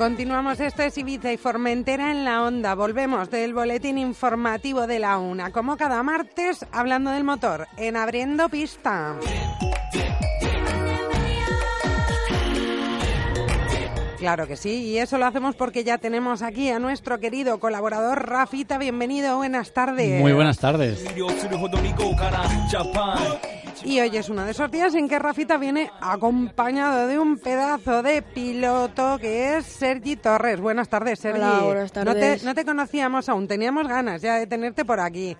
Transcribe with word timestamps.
Continuamos, 0.00 0.58
esto 0.60 0.82
es 0.82 0.96
Ibiza 0.96 1.30
y 1.30 1.36
Formentera 1.36 2.10
en 2.10 2.24
la 2.24 2.42
onda. 2.42 2.74
Volvemos 2.74 3.28
del 3.28 3.52
boletín 3.52 3.98
informativo 3.98 4.86
de 4.86 4.98
la 4.98 5.18
UNA, 5.18 5.52
como 5.52 5.76
cada 5.76 6.02
martes, 6.02 6.64
hablando 6.72 7.10
del 7.10 7.22
motor, 7.22 7.68
en 7.76 7.98
Abriendo 7.98 8.48
Pista. 8.48 9.14
Claro 14.16 14.46
que 14.46 14.56
sí, 14.56 14.84
y 14.84 14.96
eso 14.96 15.18
lo 15.18 15.26
hacemos 15.26 15.54
porque 15.54 15.84
ya 15.84 15.98
tenemos 15.98 16.40
aquí 16.40 16.70
a 16.70 16.78
nuestro 16.78 17.20
querido 17.20 17.60
colaborador 17.60 18.26
Rafita. 18.26 18.78
Bienvenido, 18.78 19.36
buenas 19.36 19.74
tardes. 19.74 20.18
Muy 20.18 20.32
buenas 20.32 20.56
tardes. 20.56 21.04
Y 23.84 23.98
hoy 23.98 24.14
es 24.16 24.28
uno 24.28 24.44
de 24.44 24.50
esos 24.50 24.70
días 24.70 24.94
en 24.94 25.08
que 25.08 25.18
Rafita 25.18 25.56
viene 25.56 25.90
acompañado 26.00 27.06
de 27.06 27.18
un 27.18 27.38
pedazo 27.38 28.02
de 28.02 28.20
piloto 28.22 29.18
que 29.18 29.56
es 29.56 29.64
Sergi 29.66 30.16
Torres. 30.16 30.60
Buenas 30.60 30.88
tardes, 30.88 31.18
Sergi. 31.18 31.40
Hola, 31.40 31.60
buenas 31.62 31.94
No 31.96 32.04
te, 32.14 32.20
tardes. 32.20 32.44
no 32.44 32.54
te 32.54 32.64
conocíamos 32.64 33.28
aún, 33.28 33.48
teníamos 33.48 33.88
ganas 33.88 34.20
ya 34.20 34.38
de 34.38 34.46
tenerte 34.46 34.84
por 34.84 35.00
aquí. 35.00 35.36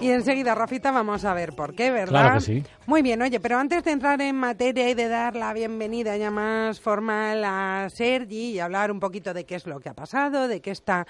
Y 0.00 0.10
enseguida, 0.10 0.54
Rafita, 0.54 0.90
vamos 0.90 1.24
a 1.24 1.34
ver 1.34 1.52
por 1.54 1.74
qué, 1.74 1.90
¿verdad? 1.90 2.08
Claro 2.08 2.34
que 2.34 2.40
sí. 2.40 2.64
Muy 2.86 3.02
bien, 3.02 3.22
oye, 3.22 3.40
pero 3.40 3.58
antes 3.58 3.82
de 3.84 3.92
entrar 3.92 4.20
en 4.20 4.36
materia 4.36 4.88
y 4.88 4.94
de 4.94 5.08
dar 5.08 5.36
la 5.36 5.52
bienvenida 5.52 6.16
ya 6.16 6.30
más 6.30 6.80
formal 6.80 7.44
a 7.44 7.88
Sergi 7.90 8.52
y 8.52 8.60
hablar 8.60 8.90
un 8.90 9.00
poquito 9.00 9.34
de 9.34 9.44
qué 9.44 9.54
es 9.56 9.66
lo 9.66 9.80
que 9.80 9.88
ha 9.88 9.94
pasado, 9.94 10.48
de 10.48 10.60
qué 10.60 10.70
está 10.70 11.06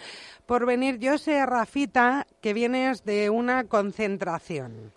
por 0.46 0.66
venir, 0.66 0.98
yo 0.98 1.18
sé, 1.18 1.44
Rafita, 1.44 2.26
que 2.40 2.54
vienes 2.54 3.04
de 3.04 3.30
una 3.30 3.64
concentración. 3.64 4.92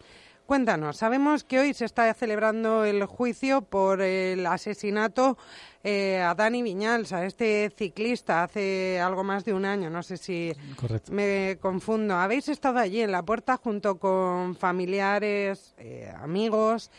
Cuéntanos, 0.50 0.97
sabemos 0.97 1.44
que 1.44 1.59
hoy 1.59 1.75
se 1.75 1.86
está 1.86 2.11
celebrando 2.16 2.83
el 2.83 3.05
juicio 3.05 3.61
por 3.61 4.02
el 4.02 4.47
asesinato 4.47 5.38
eh, 5.83 6.23
a 6.23 6.33
Dani 6.33 6.64
Viñals, 6.64 7.14
a 7.14 7.23
este 7.23 7.69
ciclista, 7.78 8.41
hace 8.41 9.00
algo 9.00 9.23
más 9.23 9.45
de 9.45 9.53
un 9.53 9.64
año, 9.64 9.91
no 9.91 10.02
sé 10.02 10.17
si 10.17 10.52
Correcto. 10.75 11.11
me 11.11 11.59
confundo. 11.61 12.16
Habéis 12.16 12.50
estado 12.50 12.80
allí 12.80 13.00
en 13.02 13.11
la 13.11 13.22
puerta 13.22 13.58
junto 13.58 14.00
con 14.00 14.56
familiares, 14.56 15.75
eh, 15.78 16.11
amigos, 16.19 16.90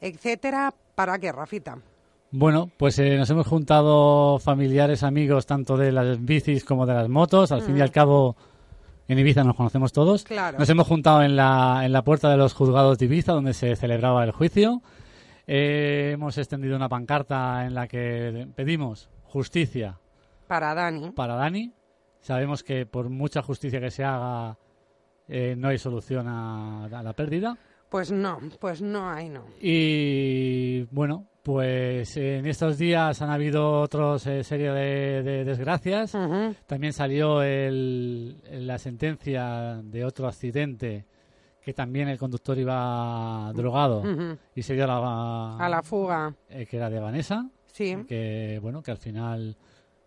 etcétera. 0.00 0.72
¿Para 0.94 1.18
qué, 1.18 1.32
Rafita? 1.32 1.78
Bueno, 2.30 2.70
pues 2.76 3.00
eh, 3.00 3.16
nos 3.16 3.28
hemos 3.30 3.48
juntado 3.48 4.38
familiares, 4.38 5.02
amigos, 5.02 5.46
tanto 5.46 5.76
de 5.76 5.90
las 5.90 6.24
bicis 6.24 6.64
como 6.64 6.86
de 6.86 6.94
las 6.94 7.08
motos. 7.08 7.50
Al 7.50 7.62
fin 7.62 7.76
y 7.76 7.80
al 7.80 7.90
cabo, 7.90 8.36
en 9.08 9.18
Ibiza 9.18 9.44
nos 9.44 9.56
conocemos 9.56 9.92
todos. 9.92 10.24
Claro. 10.24 10.58
Nos 10.58 10.68
hemos 10.68 10.86
juntado 10.86 11.22
en 11.22 11.36
la, 11.36 11.82
en 11.84 11.92
la 11.92 12.02
puerta 12.02 12.30
de 12.30 12.36
los 12.36 12.54
juzgados 12.54 12.98
de 12.98 13.04
Ibiza, 13.06 13.32
donde 13.32 13.54
se 13.54 13.74
celebraba 13.76 14.24
el 14.24 14.30
juicio. 14.32 14.82
Eh, 15.46 16.12
hemos 16.14 16.38
extendido 16.38 16.76
una 16.76 16.88
pancarta 16.88 17.66
en 17.66 17.74
la 17.74 17.88
que 17.88 18.46
pedimos 18.54 19.10
justicia 19.24 19.98
Para 20.46 20.74
Dani. 20.74 21.10
para 21.10 21.34
Dani. 21.34 21.72
Sabemos 22.20 22.62
que 22.62 22.86
por 22.86 23.10
mucha 23.10 23.42
justicia 23.42 23.80
que 23.80 23.90
se 23.90 24.04
haga, 24.04 24.56
eh, 25.28 25.54
no 25.58 25.68
hay 25.68 25.78
solución 25.78 26.28
a- 26.28 26.84
a 26.84 27.02
la 27.02 27.12
pérdida. 27.12 27.56
Pues 27.92 28.10
no, 28.10 28.38
pues 28.58 28.82
no 28.82 29.08
hay, 29.08 29.28
no. 29.28 29.44
Y 29.60 30.82
bueno, 30.90 31.26
pues 31.42 32.16
en 32.16 32.46
estos 32.46 32.78
días 32.78 33.20
han 33.22 33.30
habido 33.30 33.80
otros 33.82 34.26
eh, 34.26 34.42
serie 34.42 34.70
de, 34.72 35.22
de 35.22 35.44
desgracias. 35.44 36.16
También 36.66 36.92
salió 36.94 37.42
el- 37.42 38.40
la 38.66 38.78
sentencia 38.78 39.80
de 39.84 40.04
otro 40.04 40.26
accidente 40.26 41.04
que 41.60 41.74
también 41.74 42.08
el 42.08 42.18
conductor 42.18 42.58
iba 42.58 43.52
drogado 43.54 44.02
y 44.54 44.62
se 44.62 44.74
dio 44.74 44.86
la, 44.86 45.56
A 45.58 45.68
la 45.68 45.82
fuga, 45.82 46.34
eh, 46.48 46.66
que 46.66 46.76
era 46.78 46.90
de 46.90 46.98
Vanessa, 46.98 47.48
sí. 47.66 47.94
que 48.08 48.58
bueno, 48.60 48.82
que 48.82 48.90
al 48.90 48.96
final 48.98 49.56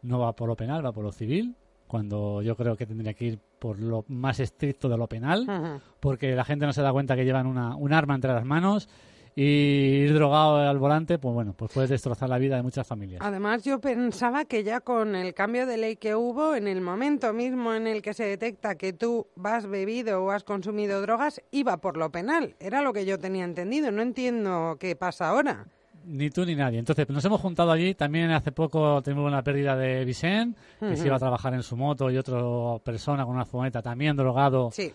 no 0.01 0.19
va 0.19 0.34
por 0.35 0.50
lo 0.50 0.56
penal, 0.57 0.85
va 0.85 0.91
por 0.91 1.03
lo 1.06 1.13
civil, 1.13 1.56
cuando 1.88 2.41
yo 2.41 2.56
creo 2.57 2.75
que 2.75 2.85
tendría 2.85 3.13
que 3.13 3.25
ir 3.25 3.40
por 3.60 3.80
lo 3.80 4.06
más 4.08 4.40
estricto 4.40 4.90
de 4.90 4.98
lo 4.98 5.08
penal 5.08 5.82
porque 6.00 6.36
la 6.36 6.46
gente 6.46 6.66
no 6.66 6.74
se 6.74 6.82
da 6.82 6.92
cuenta 6.92 7.16
que 7.16 7.26
llevan 7.26 7.48
una, 7.48 7.76
un 7.76 7.94
arma 7.94 8.16
entre 8.16 8.34
las 8.34 8.46
manos 8.46 8.88
y 9.36 10.04
ir 10.04 10.14
drogado 10.14 10.58
al 10.58 10.80
volante, 10.80 11.20
pues 11.20 11.34
bueno, 11.34 11.54
pues 11.58 11.72
puedes 11.74 11.90
destrozar 11.90 12.30
la 12.30 12.38
vida 12.38 12.56
de 12.56 12.64
muchas 12.64 12.88
familias. 12.88 13.22
Además, 13.22 13.64
yo 13.64 13.82
pensaba 13.82 14.46
que 14.46 14.64
ya 14.64 14.80
con 14.80 15.14
el 15.14 15.34
cambio 15.34 15.66
de 15.66 15.76
ley 15.76 15.98
que 15.98 16.16
hubo, 16.16 16.56
en 16.56 16.68
el 16.68 16.80
momento 16.80 17.34
mismo 17.34 17.74
en 17.74 17.86
el 17.86 18.02
que 18.02 18.14
se 18.14 18.24
detecta 18.24 18.76
que 18.76 18.94
tú 18.94 19.28
vas 19.36 19.68
bebido 19.68 20.24
o 20.24 20.32
has 20.32 20.46
consumido 20.46 21.02
drogas, 21.02 21.42
iba 21.52 21.78
por 21.78 21.98
lo 21.98 22.12
penal. 22.12 22.56
Era 22.60 22.82
lo 22.82 22.94
que 22.94 23.06
yo 23.06 23.20
tenía 23.20 23.44
entendido. 23.44 23.92
No 23.92 24.02
entiendo 24.02 24.78
qué 24.80 24.96
pasa 24.96 25.28
ahora. 25.28 25.68
Ni 26.08 26.30
tú 26.30 26.46
ni 26.46 26.56
nadie. 26.56 26.80
Entonces, 26.80 27.08
nos 27.10 27.24
hemos 27.26 27.42
juntado 27.42 27.72
allí. 27.72 27.96
También 27.96 28.32
hace 28.32 28.52
poco 28.52 29.02
tuvimos 29.02 29.26
una 29.28 29.42
pérdida 29.44 29.76
de 29.76 30.06
Vicente, 30.06 30.60
que 30.80 30.96
se 30.96 31.08
iba 31.08 31.16
a 31.16 31.20
trabajar 31.20 31.54
en 31.54 31.64
su 31.64 31.76
moto, 31.76 32.10
y 32.12 32.18
otra 32.18 32.40
persona 32.84 33.26
con 33.26 33.36
una 33.36 33.46
fumeta 33.46 33.82
también 33.82 34.16
drogado. 34.16 34.70
Sí. 34.72 34.92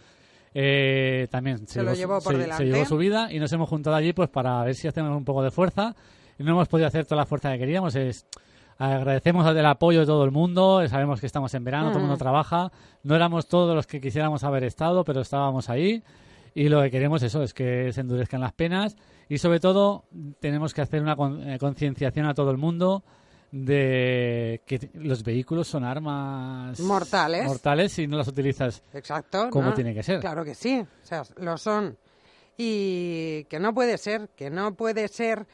Eh, 0.54 1.28
también 1.30 1.66
Se 1.66 1.82
lo 1.82 1.90
su- 1.92 1.96
llevó 1.96 2.20
por 2.20 2.32
se- 2.32 2.38
delante. 2.38 2.64
se 2.64 2.70
llevó 2.72 2.84
su 2.84 2.96
vida 2.96 3.32
y 3.32 3.38
nos 3.38 3.52
hemos 3.52 3.68
juntado 3.68 3.94
allí 3.96 4.12
pues 4.12 4.28
para 4.28 4.62
ver 4.64 4.74
si 4.74 4.88
hacemos 4.88 5.16
un 5.16 5.24
poco 5.24 5.42
de 5.42 5.50
fuerza. 5.50 5.94
Y 6.38 6.42
no 6.42 6.52
hemos 6.52 6.68
podido 6.68 6.88
hacer 6.88 7.04
toda 7.06 7.20
la 7.20 7.26
fuerza 7.26 7.52
que 7.52 7.58
queríamos. 7.58 7.94
Es, 7.94 8.26
agradecemos 8.78 9.46
el 9.54 9.66
apoyo 9.66 10.00
de 10.00 10.06
todo 10.06 10.24
el 10.24 10.30
mundo. 10.30 10.86
Sabemos 10.88 11.20
que 11.20 11.26
estamos 11.26 11.52
en 11.54 11.64
verano, 11.64 11.88
todo 11.88 11.98
el 11.98 12.04
mundo 12.04 12.16
trabaja. 12.18 12.72
No 13.02 13.14
éramos 13.14 13.46
todos 13.46 13.74
los 13.74 13.86
que 13.86 14.00
quisiéramos 14.00 14.42
haber 14.42 14.64
estado, 14.64 15.04
pero 15.04 15.20
estábamos 15.20 15.68
ahí. 15.68 16.02
Y 16.54 16.68
lo 16.68 16.82
que 16.82 16.90
queremos 16.90 17.22
eso 17.22 17.42
es 17.42 17.54
que 17.54 17.92
se 17.92 18.00
endurezcan 18.00 18.40
las 18.40 18.52
penas 18.52 18.96
y 19.28 19.38
sobre 19.38 19.60
todo 19.60 20.04
tenemos 20.40 20.74
que 20.74 20.82
hacer 20.82 21.02
una 21.02 21.16
eh, 21.54 21.58
concienciación 21.58 22.26
a 22.26 22.34
todo 22.34 22.50
el 22.50 22.56
mundo 22.58 23.04
de 23.52 24.62
que 24.66 24.90
los 24.94 25.22
vehículos 25.24 25.66
son 25.68 25.84
armas 25.84 26.78
Mortales. 26.80 27.46
mortales 27.46 27.92
si 27.92 28.06
no 28.06 28.16
las 28.16 28.28
utilizas 28.28 28.82
Exacto. 28.92 29.50
como 29.50 29.68
¿no? 29.70 29.74
tiene 29.74 29.92
que 29.94 30.02
ser. 30.02 30.20
Claro 30.20 30.44
que 30.44 30.54
sí, 30.54 30.80
o 30.80 31.06
sea, 31.06 31.22
lo 31.36 31.56
son. 31.56 31.96
Y 32.56 33.44
que 33.44 33.58
no 33.58 33.72
puede 33.74 33.96
ser, 33.98 34.28
que 34.36 34.50
no 34.50 34.74
puede 34.74 35.08
ser 35.08 35.46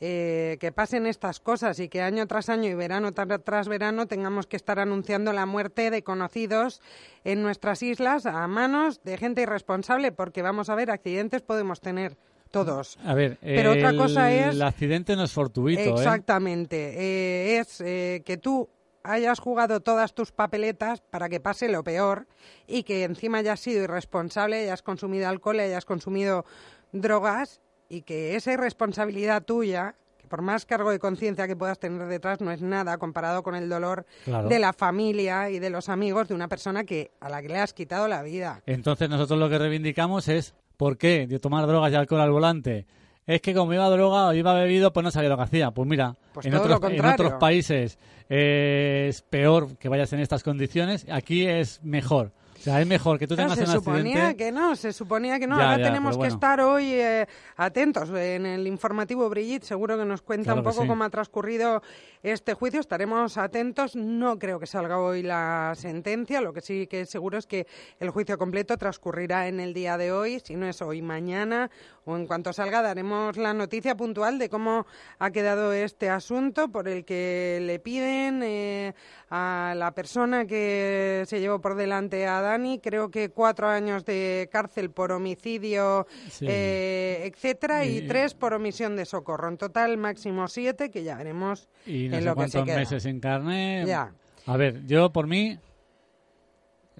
eh, 0.00 0.56
que 0.60 0.72
pasen 0.72 1.06
estas 1.06 1.40
cosas 1.40 1.78
y 1.78 1.88
que 1.88 2.00
año 2.00 2.26
tras 2.26 2.48
año 2.48 2.70
y 2.70 2.74
verano 2.74 3.12
tras, 3.12 3.68
verano 3.68 4.06
tengamos 4.06 4.46
que 4.46 4.56
estar 4.56 4.78
anunciando 4.78 5.32
la 5.34 5.44
muerte 5.46 5.90
de 5.90 6.02
conocidos 6.02 6.80
en 7.24 7.42
nuestras 7.42 7.82
islas 7.82 8.24
a 8.26 8.46
manos 8.48 9.02
de 9.04 9.18
gente 9.18 9.42
irresponsable, 9.42 10.10
porque 10.12 10.40
vamos 10.42 10.70
a 10.70 10.74
ver, 10.74 10.90
accidentes 10.90 11.42
podemos 11.42 11.80
tener 11.80 12.16
todos. 12.50 12.98
A 13.04 13.14
ver, 13.14 13.38
Pero 13.42 13.72
otra 13.72 13.90
el- 13.90 13.96
cosa 13.96 14.32
es- 14.32 14.54
el 14.54 14.62
accidente 14.62 15.14
no 15.16 15.24
es 15.24 15.32
fortuito, 15.32 15.80
¿eh? 15.80 15.90
Exactamente. 15.90 16.94
Eh, 16.96 17.58
es 17.58 17.80
eh, 17.80 18.22
que 18.24 18.36
tú 18.38 18.68
hayas 19.02 19.38
jugado 19.38 19.80
todas 19.80 20.14
tus 20.14 20.32
papeletas 20.32 21.00
para 21.00 21.28
que 21.28 21.40
pase 21.40 21.68
lo 21.68 21.84
peor 21.84 22.26
y 22.66 22.82
que 22.82 23.04
encima 23.04 23.38
hayas 23.38 23.60
sido 23.60 23.84
irresponsable, 23.84 24.56
hayas 24.62 24.82
consumido 24.82 25.28
alcohol, 25.28 25.60
hayas 25.60 25.84
consumido 25.84 26.44
drogas 26.92 27.60
y 27.90 28.02
que 28.02 28.36
esa 28.36 28.52
irresponsabilidad 28.52 29.42
tuya, 29.42 29.94
que 30.16 30.26
por 30.26 30.40
más 30.40 30.64
cargo 30.64 30.90
de 30.90 30.98
conciencia 30.98 31.46
que 31.46 31.56
puedas 31.56 31.78
tener 31.78 32.06
detrás, 32.06 32.40
no 32.40 32.50
es 32.52 32.62
nada 32.62 32.96
comparado 32.96 33.42
con 33.42 33.54
el 33.54 33.68
dolor 33.68 34.06
Claro. 34.24 34.48
de 34.48 34.58
la 34.58 34.72
familia 34.72 35.50
y 35.50 35.58
de 35.58 35.68
los 35.70 35.88
amigos 35.90 36.28
de 36.28 36.34
una 36.34 36.48
persona 36.48 36.84
que 36.84 37.10
a 37.20 37.28
la 37.28 37.42
que 37.42 37.48
le 37.48 37.58
has 37.58 37.74
quitado 37.74 38.08
la 38.08 38.22
vida. 38.22 38.62
Entonces 38.64 39.10
nosotros 39.10 39.38
lo 39.38 39.50
que 39.50 39.58
reivindicamos 39.58 40.28
es 40.28 40.54
por 40.76 40.96
qué 40.96 41.26
de 41.26 41.38
tomar 41.40 41.66
drogas 41.66 41.92
y 41.92 41.96
alcohol 41.96 42.20
al 42.22 42.30
volante 42.30 42.86
es 43.26 43.42
que 43.42 43.54
como 43.54 43.72
iba 43.74 43.88
droga 43.90 44.28
o 44.28 44.32
iba 44.32 44.54
bebido, 44.54 44.92
pues 44.92 45.04
no 45.04 45.10
sabía 45.10 45.28
lo 45.28 45.36
que 45.36 45.42
hacía. 45.42 45.70
Pues 45.70 45.86
mira, 45.86 46.16
Pues 46.32 46.46
en, 46.46 46.54
otros, 46.54 46.80
en 46.90 47.04
otros 47.04 47.34
países 47.34 47.98
es 48.28 49.22
peor 49.22 49.76
que 49.76 49.88
vayas 49.88 50.12
en 50.12 50.20
estas 50.20 50.42
condiciones, 50.42 51.06
aquí 51.10 51.46
es 51.46 51.80
mejor. 51.84 52.32
O 52.60 52.62
sea, 52.62 52.78
es 52.78 52.86
mejor 52.86 53.18
que 53.18 53.26
tú 53.26 53.36
tengas 53.36 53.56
se 53.56 53.64
un 53.64 53.68
suponía 53.68 54.12
accidente. 54.12 54.36
que 54.36 54.52
no, 54.52 54.76
se 54.76 54.92
suponía 54.92 55.38
que 55.38 55.46
no. 55.46 55.56
Ya, 55.56 55.70
Ahora 55.70 55.78
ya, 55.78 55.84
tenemos 55.84 56.18
que 56.18 56.26
estar 56.26 56.60
hoy 56.60 56.92
eh, 56.92 57.26
atentos. 57.56 58.10
En 58.10 58.44
el 58.44 58.66
informativo 58.66 59.30
Brigitte 59.30 59.64
seguro 59.64 59.96
que 59.96 60.04
nos 60.04 60.20
cuenta 60.20 60.52
Claro 60.52 60.60
un 60.60 60.64
poco 60.64 60.82
sí. 60.82 60.88
cómo 60.88 61.02
ha 61.04 61.08
transcurrido 61.08 61.82
este 62.22 62.52
juicio. 62.52 62.78
Estaremos 62.80 63.38
atentos. 63.38 63.96
No 63.96 64.38
creo 64.38 64.60
que 64.60 64.66
salga 64.66 64.98
hoy 64.98 65.22
la 65.22 65.72
sentencia. 65.74 66.42
Lo 66.42 66.52
que 66.52 66.60
sí 66.60 66.86
que 66.86 67.06
seguro 67.06 67.38
es 67.38 67.46
que 67.46 67.66
el 67.98 68.10
juicio 68.10 68.36
completo 68.36 68.76
transcurrirá 68.76 69.48
en 69.48 69.58
el 69.58 69.72
día 69.72 69.96
de 69.96 70.12
hoy. 70.12 70.40
Si 70.44 70.54
no 70.54 70.66
es 70.66 70.82
hoy, 70.82 71.00
mañana 71.00 71.70
o 72.04 72.16
en 72.16 72.26
cuanto 72.26 72.52
salga 72.52 72.82
daremos 72.82 73.36
la 73.36 73.54
noticia 73.54 73.96
puntual 73.96 74.38
de 74.38 74.48
cómo 74.48 74.86
ha 75.18 75.30
quedado 75.30 75.72
este 75.72 76.08
asunto 76.08 76.68
por 76.68 76.88
el 76.88 77.04
que 77.04 77.60
le 77.62 77.78
piden 77.78 78.42
eh, 78.42 78.94
a 79.30 79.74
la 79.76 79.92
persona 79.92 80.46
que 80.46 81.24
se 81.26 81.40
llevó 81.40 81.60
por 81.60 81.74
delante 81.74 82.26
a 82.26 82.40
Dani, 82.50 82.78
creo 82.80 83.10
que 83.10 83.30
cuatro 83.30 83.68
años 83.68 84.04
de 84.04 84.48
cárcel 84.50 84.90
por 84.90 85.12
homicidio, 85.12 86.06
Sí. 86.30 86.46
eh, 86.48 87.22
etcétera, 87.32 87.84
y 87.84 87.98
Y- 87.98 88.08
tres 88.08 88.34
por 88.34 88.54
omisión 88.54 88.96
de 88.96 89.04
socorro. 89.04 89.48
En 89.48 89.56
total, 89.56 89.96
máximo 89.96 90.48
siete, 90.48 90.90
que 90.90 91.02
ya 91.04 91.16
veremos 91.16 91.68
Y 91.86 92.08
no 92.08 92.16
en 92.16 92.22
sé 92.22 92.28
lo 92.28 92.36
que 92.36 92.48
se 92.48 92.64
queda. 92.64 92.76
meses 92.76 93.02
sin 93.02 93.20
carne. 93.20 93.84
Ya. 93.86 94.12
A 94.46 94.56
ver, 94.56 94.84
yo 94.86 95.12
por 95.12 95.26
mí, 95.26 95.58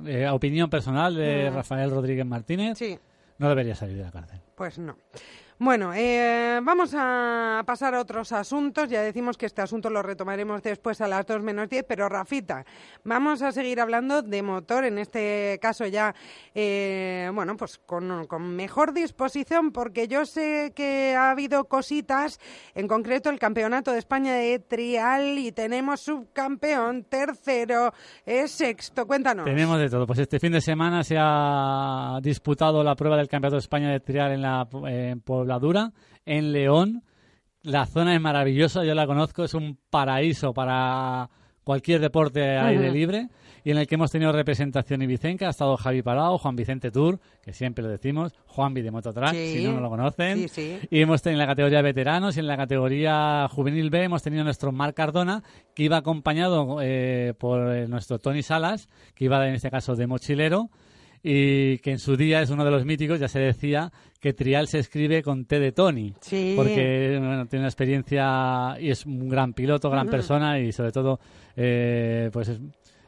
eh, 0.06 0.28
opinión 0.28 0.70
personal 0.70 1.14
de 1.14 1.50
Mm. 1.50 1.54
Rafael 1.54 1.90
Rodríguez 1.90 2.26
Martínez, 2.26 2.78
Sí. 2.78 2.98
no 3.38 3.48
debería 3.48 3.74
salir 3.74 3.96
de 3.96 4.04
la 4.04 4.10
cárcel. 4.10 4.40
Pues 4.54 4.78
no. 4.78 4.96
Bueno, 5.62 5.92
eh, 5.94 6.58
vamos 6.62 6.94
a 6.96 7.62
pasar 7.66 7.94
a 7.94 8.00
otros 8.00 8.32
asuntos. 8.32 8.88
Ya 8.88 9.02
decimos 9.02 9.36
que 9.36 9.44
este 9.44 9.60
asunto 9.60 9.90
lo 9.90 10.02
retomaremos 10.02 10.62
después 10.62 11.02
a 11.02 11.06
las 11.06 11.26
2 11.26 11.42
menos 11.42 11.68
10, 11.68 11.84
pero 11.86 12.08
Rafita, 12.08 12.64
vamos 13.04 13.42
a 13.42 13.52
seguir 13.52 13.78
hablando 13.78 14.22
de 14.22 14.42
motor, 14.42 14.86
en 14.86 14.96
este 14.96 15.58
caso 15.60 15.84
ya, 15.86 16.14
eh, 16.54 17.30
bueno, 17.34 17.58
pues 17.58 17.78
con, 17.84 18.26
mejor 18.56 18.94
disposición, 18.94 19.70
porque 19.70 20.08
yo 20.08 20.24
sé 20.24 20.72
que 20.74 21.14
ha 21.14 21.30
habido 21.30 21.64
cositas, 21.64 22.40
en 22.74 22.88
concreto 22.88 23.28
el 23.28 23.38
Campeonato 23.38 23.92
de 23.92 23.98
España 23.98 24.36
de 24.36 24.60
Trial, 24.60 25.38
y 25.38 25.52
tenemos 25.52 26.00
subcampeón, 26.00 27.04
tercero, 27.04 27.92
sexto. 28.46 29.06
Cuéntanos. 29.06 29.44
Tenemos 29.44 29.78
de 29.78 29.90
todo. 29.90 30.06
Pues 30.06 30.20
este 30.20 30.40
fin 30.40 30.52
de 30.52 30.62
semana 30.62 31.04
se 31.04 31.16
ha 31.18 32.18
disputado 32.22 32.82
la 32.82 32.94
prueba 32.94 33.18
del 33.18 33.28
Campeonato 33.28 33.56
de 33.56 33.60
España 33.60 33.90
de 33.90 34.00
trial 34.00 34.32
en 34.32 34.40
la 34.40 34.66
Pobladura, 35.58 35.92
en 36.26 36.52
León. 36.52 37.02
La 37.62 37.84
zona 37.84 38.14
es 38.14 38.20
maravillosa, 38.20 38.84
yo 38.84 38.94
la 38.94 39.06
conozco, 39.06 39.42
es 39.44 39.52
un 39.54 39.76
paraíso 39.90 40.54
para 40.54 41.28
cualquier 41.64 42.00
deporte 42.00 42.56
aire 42.56 42.90
libre 42.90 43.28
y 43.64 43.70
en 43.72 43.76
el 43.78 43.86
que 43.86 43.96
hemos 43.96 44.10
tenido 44.12 44.30
representación 44.32 45.02
ibicenca. 45.02 45.48
Ha 45.48 45.50
estado 45.50 45.76
Javi 45.76 46.02
Palau, 46.02 46.38
Juan 46.38 46.54
Vicente 46.56 46.90
Tour, 46.92 47.18
que 47.42 47.52
siempre 47.52 47.82
lo 47.84 47.90
decimos, 47.90 48.32
Juanvi 48.46 48.80
de 48.80 48.90
Mototrack, 48.92 49.32
Sí. 49.34 49.58
si 49.58 49.64
no, 49.64 49.72
no 49.72 49.80
lo 49.80 49.90
conocen. 49.90 50.38
Sí, 50.38 50.48
sí. 50.48 50.78
Y 50.88 51.00
hemos 51.02 51.20
tenido 51.20 51.42
en 51.42 51.46
la 51.46 51.52
categoría 51.52 51.82
veteranos 51.82 52.36
y 52.36 52.40
en 52.40 52.46
la 52.46 52.56
categoría 52.56 53.46
juvenil 53.50 53.90
B 53.90 54.04
hemos 54.04 54.22
tenido 54.22 54.44
nuestro 54.44 54.70
Marc 54.72 54.96
Cardona, 54.96 55.42
que 55.74 55.82
iba 55.82 55.96
acompañado 55.98 56.78
eh, 56.80 57.34
por 57.38 57.74
eh, 57.74 57.88
nuestro 57.88 58.18
Tony 58.20 58.42
Salas, 58.42 58.88
que 59.14 59.24
iba 59.26 59.46
en 59.48 59.54
este 59.54 59.70
caso 59.70 59.96
de 59.96 60.06
mochilero, 60.06 60.70
y 61.22 61.78
que 61.78 61.92
en 61.92 61.98
su 61.98 62.16
día 62.16 62.40
es 62.40 62.50
uno 62.50 62.64
de 62.64 62.70
los 62.70 62.84
míticos, 62.84 63.20
ya 63.20 63.28
se 63.28 63.40
decía, 63.40 63.92
que 64.20 64.32
Trial 64.32 64.68
se 64.68 64.78
escribe 64.78 65.22
con 65.22 65.44
T 65.44 65.58
de 65.58 65.72
Tony. 65.72 66.14
Sí. 66.20 66.54
Porque 66.56 67.16
bueno, 67.18 67.46
tiene 67.46 67.62
una 67.62 67.68
experiencia 67.68 68.76
y 68.80 68.90
es 68.90 69.04
un 69.06 69.28
gran 69.28 69.52
piloto, 69.52 69.90
gran 69.90 70.08
persona 70.08 70.58
y 70.58 70.72
sobre 70.72 70.92
todo 70.92 71.20
eh, 71.56 72.30
pues 72.32 72.48
es, 72.48 72.60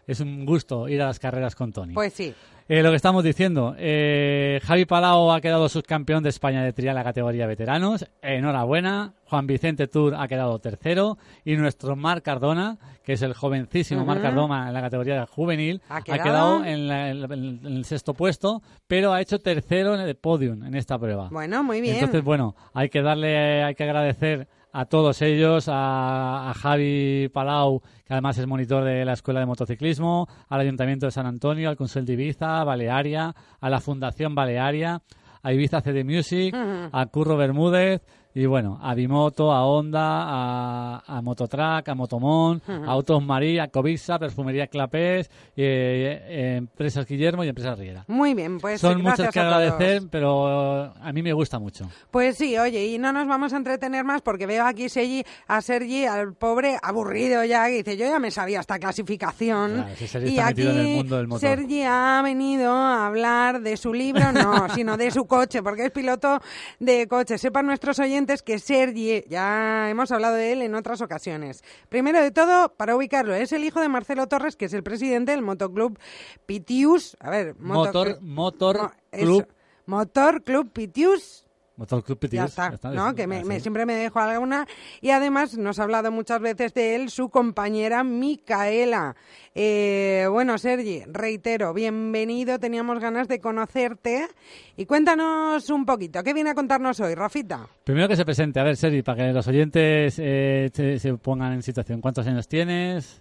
es 0.06 0.20
un 0.20 0.44
gusto 0.44 0.88
ir 0.88 1.00
a 1.02 1.06
las 1.06 1.18
carreras 1.18 1.54
con 1.54 1.72
Tony. 1.72 1.94
Pues 1.94 2.12
sí. 2.12 2.34
Eh, 2.68 2.82
lo 2.82 2.90
que 2.90 2.96
estamos 2.96 3.22
diciendo, 3.24 3.74
eh, 3.78 4.60
Javi 4.64 4.84
Palau 4.86 5.30
ha 5.32 5.40
quedado 5.40 5.68
subcampeón 5.68 6.22
de 6.22 6.28
España 6.30 6.62
de 6.62 6.72
trial 6.72 6.90
en 6.92 6.96
la 6.96 7.04
categoría 7.04 7.46
veteranos. 7.46 8.06
Enhorabuena. 8.22 9.12
Juan 9.26 9.46
Vicente 9.46 9.88
Tour 9.88 10.14
ha 10.14 10.28
quedado 10.28 10.58
tercero. 10.58 11.16
Y 11.44 11.56
nuestro 11.56 11.96
Marc 11.96 12.22
Cardona, 12.24 12.76
que 13.02 13.14
es 13.14 13.22
el 13.22 13.32
jovencísimo. 13.34 14.04
Marc 14.04 14.20
Cardona 14.22 14.68
en 14.68 14.74
la 14.74 14.80
categoría 14.82 15.26
juvenil, 15.26 15.80
Ha 15.88 15.96
ha 15.96 16.02
quedado- 16.02 16.22
quedado, 16.22 16.64
en, 16.64 16.88
la- 16.88 17.10
en 17.10 17.20
la- 17.20 17.34
en 17.34 17.60
el 17.66 17.84
sexto 17.84 18.14
puesto, 18.14 18.62
pero 18.86 19.12
ha 19.12 19.20
hecho 19.20 19.38
tercero 19.38 19.94
en 19.94 20.00
el 20.02 20.14
podium 20.16 20.64
en 20.64 20.74
esta 20.74 20.98
prueba. 20.98 21.28
Bueno, 21.30 21.62
muy 21.64 21.80
bien. 21.80 21.94
Entonces, 21.96 22.22
bueno, 22.22 22.54
hay 22.74 22.88
que 22.90 23.00
darle, 23.02 23.62
hay 23.64 23.74
que 23.74 23.84
agradecer 23.84 24.48
a 24.72 24.86
todos 24.86 25.20
ellos, 25.22 25.68
a, 25.68 26.50
a 26.50 26.54
Javi 26.54 27.28
Palau, 27.32 27.82
que 28.04 28.14
además 28.14 28.38
es 28.38 28.46
monitor 28.46 28.84
de 28.84 29.04
la 29.04 29.12
Escuela 29.12 29.40
de 29.40 29.46
Motociclismo, 29.46 30.28
al 30.48 30.60
Ayuntamiento 30.60 31.06
de 31.06 31.12
San 31.12 31.26
Antonio, 31.26 31.68
al 31.68 31.76
Consell 31.76 32.06
de 32.06 32.14
Ibiza, 32.14 32.60
a 32.60 32.64
Balearia, 32.64 33.34
a 33.60 33.70
la 33.70 33.80
Fundación 33.80 34.34
Balearia, 34.34 35.02
a 35.42 35.52
Ibiza 35.52 35.82
CD 35.82 36.04
Music, 36.04 36.54
a 36.54 37.06
Curro 37.06 37.36
Bermúdez, 37.36 38.00
y 38.34 38.46
bueno, 38.46 38.78
a 38.82 38.94
Bimoto, 38.94 39.52
a 39.52 39.66
Honda, 39.66 40.00
a, 40.02 41.02
a 41.06 41.20
Mototrack, 41.22 41.88
a 41.88 41.94
Motomón, 41.94 42.62
a 42.66 42.90
Autos 42.90 43.22
María, 43.22 43.64
a 43.64 43.68
Covisa, 43.68 44.18
Perfumería 44.18 44.66
Clapés, 44.68 45.30
eh, 45.56 46.22
eh, 46.28 46.56
Empresas 46.56 47.06
Guillermo 47.06 47.44
y 47.44 47.48
Empresas 47.48 47.78
Riera. 47.78 48.04
Muy 48.08 48.32
bien, 48.34 48.58
pues 48.58 48.80
Son 48.80 49.02
muchos 49.02 49.26
que 49.28 49.40
todos. 49.40 49.52
agradecer, 49.52 50.02
pero 50.10 50.92
a 51.00 51.12
mí 51.12 51.22
me 51.22 51.32
gusta 51.34 51.58
mucho. 51.58 51.88
Pues 52.10 52.36
sí, 52.38 52.56
oye, 52.56 52.86
y 52.86 52.98
no 52.98 53.12
nos 53.12 53.28
vamos 53.28 53.52
a 53.52 53.56
entretener 53.58 54.04
más 54.04 54.22
porque 54.22 54.46
veo 54.46 54.64
aquí 54.64 54.88
Sergi, 54.88 55.24
a 55.48 55.60
Sergi, 55.60 56.06
al 56.06 56.32
pobre 56.34 56.78
aburrido 56.82 57.44
ya, 57.44 57.66
que 57.66 57.82
dice, 57.82 57.96
yo 57.98 58.06
ya 58.06 58.18
me 58.18 58.30
sabía 58.30 58.60
esta 58.60 58.78
clasificación. 58.78 59.72
Claro, 59.74 60.06
Sergi 60.06 60.28
y 60.28 60.30
está 60.38 60.46
aquí 60.48 60.62
metido 60.64 60.80
en 60.80 60.86
el 60.86 60.96
mundo 60.96 61.16
del 61.18 61.28
motor. 61.28 61.40
Sergi 61.48 61.82
ha 61.82 62.20
venido 62.24 62.72
a 62.72 63.06
hablar 63.06 63.60
de 63.60 63.76
su 63.76 63.92
libro, 63.92 64.32
no, 64.32 64.68
sino 64.70 64.96
de 64.96 65.10
su 65.10 65.26
coche, 65.26 65.62
porque 65.62 65.86
es 65.86 65.90
piloto 65.90 66.38
de 66.80 67.06
coche. 67.06 67.36
Sepan 67.36 67.66
nuestros 67.66 67.98
oyentes 67.98 68.21
que 68.42 68.58
Sergi, 68.58 69.24
ya 69.28 69.90
hemos 69.90 70.10
hablado 70.12 70.36
de 70.36 70.52
él 70.52 70.62
en 70.62 70.74
otras 70.74 71.00
ocasiones. 71.00 71.62
Primero 71.88 72.22
de 72.22 72.30
todo, 72.30 72.74
para 72.74 72.96
ubicarlo, 72.96 73.34
es 73.34 73.52
el 73.52 73.64
hijo 73.64 73.80
de 73.80 73.88
Marcelo 73.88 74.26
Torres, 74.28 74.56
que 74.56 74.66
es 74.66 74.72
el 74.72 74.82
presidente 74.82 75.32
del 75.32 75.42
motoclub 75.42 75.98
Pitius. 76.46 77.16
A 77.20 77.30
ver, 77.30 77.56
Motor, 77.58 78.20
motor 78.22 78.78
Mo-. 78.78 78.90
Club, 79.10 79.46
Motor 79.86 80.42
Club 80.42 80.70
Pitius 80.72 81.46
Motor 81.82 82.04
Club 82.04 82.16
Pitius, 82.16 82.54
ya 82.54 82.68
está, 82.68 82.92
¿no? 82.92 83.12
Que 83.12 83.26
me, 83.26 83.58
siempre 83.58 83.84
me 83.84 83.96
dejo 83.96 84.20
alguna. 84.20 84.68
Y 85.00 85.10
además 85.10 85.58
nos 85.58 85.80
ha 85.80 85.82
hablado 85.82 86.12
muchas 86.12 86.40
veces 86.40 86.72
de 86.74 86.94
él 86.94 87.10
su 87.10 87.28
compañera 87.28 88.04
Micaela. 88.04 89.16
Eh, 89.52 90.28
bueno, 90.30 90.58
Sergi, 90.58 91.02
reitero, 91.08 91.74
bienvenido. 91.74 92.60
Teníamos 92.60 93.00
ganas 93.00 93.26
de 93.26 93.40
conocerte. 93.40 94.28
Y 94.76 94.86
cuéntanos 94.86 95.68
un 95.70 95.84
poquito. 95.84 96.22
¿Qué 96.22 96.32
viene 96.32 96.50
a 96.50 96.54
contarnos 96.54 97.00
hoy, 97.00 97.16
Rafita? 97.16 97.66
Primero 97.82 98.06
que 98.06 98.14
se 98.14 98.24
presente, 98.24 98.60
a 98.60 98.62
ver, 98.62 98.76
Sergi, 98.76 99.02
para 99.02 99.26
que 99.26 99.32
los 99.32 99.48
oyentes 99.48 100.20
eh, 100.20 100.70
se, 100.72 101.00
se 101.00 101.14
pongan 101.14 101.52
en 101.52 101.64
situación. 101.64 102.00
¿Cuántos 102.00 102.24
años 102.28 102.46
tienes? 102.46 103.20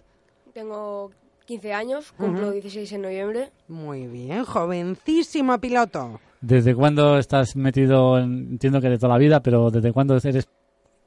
Tengo 0.54 1.10
15 1.46 1.72
años, 1.72 2.12
cumplo 2.12 2.52
16 2.52 2.92
en 2.92 3.02
noviembre. 3.02 3.50
Muy 3.66 4.06
bien, 4.06 4.44
jovencísimo 4.44 5.58
piloto. 5.58 6.20
¿Desde 6.42 6.74
cuándo 6.74 7.18
estás 7.18 7.56
metido, 7.56 8.18
en- 8.18 8.48
entiendo 8.52 8.80
que 8.80 8.88
de 8.90 8.98
toda 8.98 9.14
la 9.14 9.18
vida, 9.18 9.40
pero 9.40 9.70
desde 9.70 9.92
cuándo 9.92 10.16
eres 10.16 10.48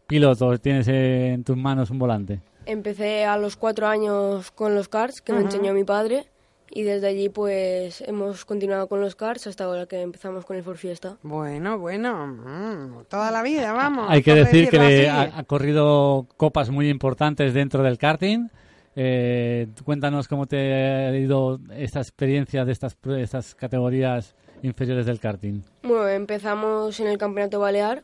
piloto, 0.08 0.58
tienes 0.60 0.88
en 0.88 1.44
tus 1.44 1.58
manos 1.58 1.90
un 1.92 2.00
volante? 2.00 2.42
Empecé 2.66 3.26
a 3.26 3.38
los 3.38 3.56
4 3.58 3.88
años 3.88 4.50
con 4.52 4.74
los 4.76 4.88
karts 4.88 5.22
que 5.22 5.34
me 5.34 5.42
enseñó 5.42 5.74
mi 5.74 5.84
padre 5.84 6.26
y 6.72 6.82
desde 6.84 7.08
allí 7.08 7.30
pues 7.30 8.02
hemos 8.02 8.44
continuado 8.46 8.88
con 8.88 9.00
los 9.02 9.16
karts 9.16 9.46
hasta 9.48 9.66
ahora 9.66 9.86
que 9.86 10.02
empezamos 10.02 10.46
con 10.46 10.56
el 10.58 10.64
For 10.64 10.78
Fiesta. 10.78 11.18
Bueno, 11.22 11.78
bueno, 11.78 12.26
mm, 12.28 13.04
toda 13.10 13.30
la 13.30 13.44
vida, 13.44 13.72
vamos. 13.74 14.06
Hay 14.10 14.24
que 14.24 14.34
decir 14.34 14.70
que 14.70 15.08
ha, 15.10 15.38
ha 15.38 15.44
corrido 15.44 16.26
copas 16.38 16.70
muy 16.72 16.90
importantes 16.90 17.54
dentro 17.54 17.84
del 17.84 17.98
karting. 17.98 18.48
Eh, 18.96 19.68
cuéntanos 19.84 20.28
cómo 20.30 20.46
te 20.48 20.58
ha 20.74 21.16
ido 21.16 21.60
esta 21.76 22.00
experiencia 22.00 22.64
de 22.66 22.72
estas, 22.72 22.98
estas 23.18 23.54
categorías 23.54 24.34
inferiores 24.62 25.06
del 25.06 25.20
karting. 25.20 25.62
Bueno, 25.84 26.08
empezamos 26.08 27.00
en 27.00 27.08
el 27.08 27.18
Campeonato 27.18 27.60
Balear 27.60 28.04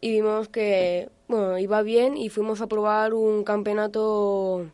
y 0.00 0.10
vimos 0.10 0.48
que 0.48 1.08
bueno, 1.28 1.58
iba 1.58 1.82
bien 1.82 2.16
y 2.16 2.28
fuimos 2.28 2.60
a 2.60 2.66
probar 2.66 3.14
un 3.14 3.44
campeonato 3.44 4.70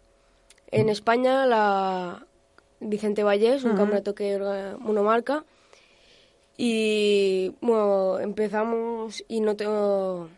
en 0.71 0.89
España, 0.89 1.47
la 1.47 2.27
Vicente 2.81 3.23
Vallés, 3.23 3.65
un 3.65 3.77
campeonato 3.77 4.15
que 4.15 4.39
monomarca. 4.79 5.45
Y 6.57 7.55
bueno, 7.61 8.19
empezamos 8.19 9.25
y 9.29 9.41
no 9.41 9.57
tengo... 9.57 10.29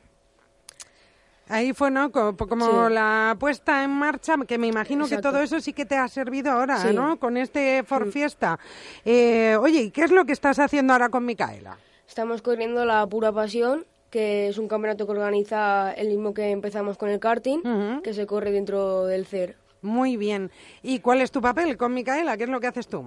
Ahí 1.50 1.72
fue, 1.72 1.90
¿no? 1.90 2.10
Co- 2.12 2.36
Como, 2.36 2.86
Sí. 2.88 2.94
la 2.94 3.36
puesta 3.38 3.82
en 3.84 3.90
marcha, 3.90 4.36
que 4.46 4.56
me 4.58 4.66
imagino 4.68 5.08
que 5.08 5.18
todo 5.18 5.40
eso 5.40 5.60
sí 5.60 5.72
que 5.72 5.84
te 5.84 5.96
ha 5.96 6.06
servido 6.08 6.52
ahora, 6.52 6.78
Sí. 6.78 6.94
¿no? 6.94 7.18
Con 7.18 7.36
este 7.36 7.82
For 7.82 8.10
Fiesta. 8.10 8.58
Eh, 9.04 9.56
oye, 9.60 9.80
¿y 9.82 9.90
qué 9.90 10.02
es 10.04 10.10
lo 10.10 10.24
que 10.24 10.32
estás 10.32 10.58
haciendo 10.58 10.92
ahora 10.92 11.08
con 11.08 11.24
Micaela? 11.24 11.76
Estamos 12.08 12.40
corriendo 12.42 12.84
la 12.84 13.06
pura 13.06 13.32
pasión 13.32 13.84
que 14.10 14.48
es 14.48 14.58
un 14.58 14.66
campeonato 14.66 15.06
que 15.06 15.12
organiza 15.12 15.92
el 15.92 16.08
mismo 16.08 16.34
que 16.34 16.50
empezamos 16.50 16.98
con 16.98 17.08
el 17.10 17.20
karting, 17.20 18.00
que 18.02 18.12
se 18.12 18.26
corre 18.26 18.50
dentro 18.50 19.06
del 19.06 19.24
CER. 19.24 19.56
Muy 19.82 20.16
bien. 20.16 20.50
¿Y 20.82 20.98
cuál 20.98 21.20
es 21.20 21.30
tu 21.30 21.40
papel 21.40 21.76
con 21.76 21.94
Micaela? 21.94 22.36
¿Qué 22.36 22.42
es 22.44 22.50
lo 22.50 22.58
que 22.58 22.66
haces 22.66 22.88
tú? 22.88 23.04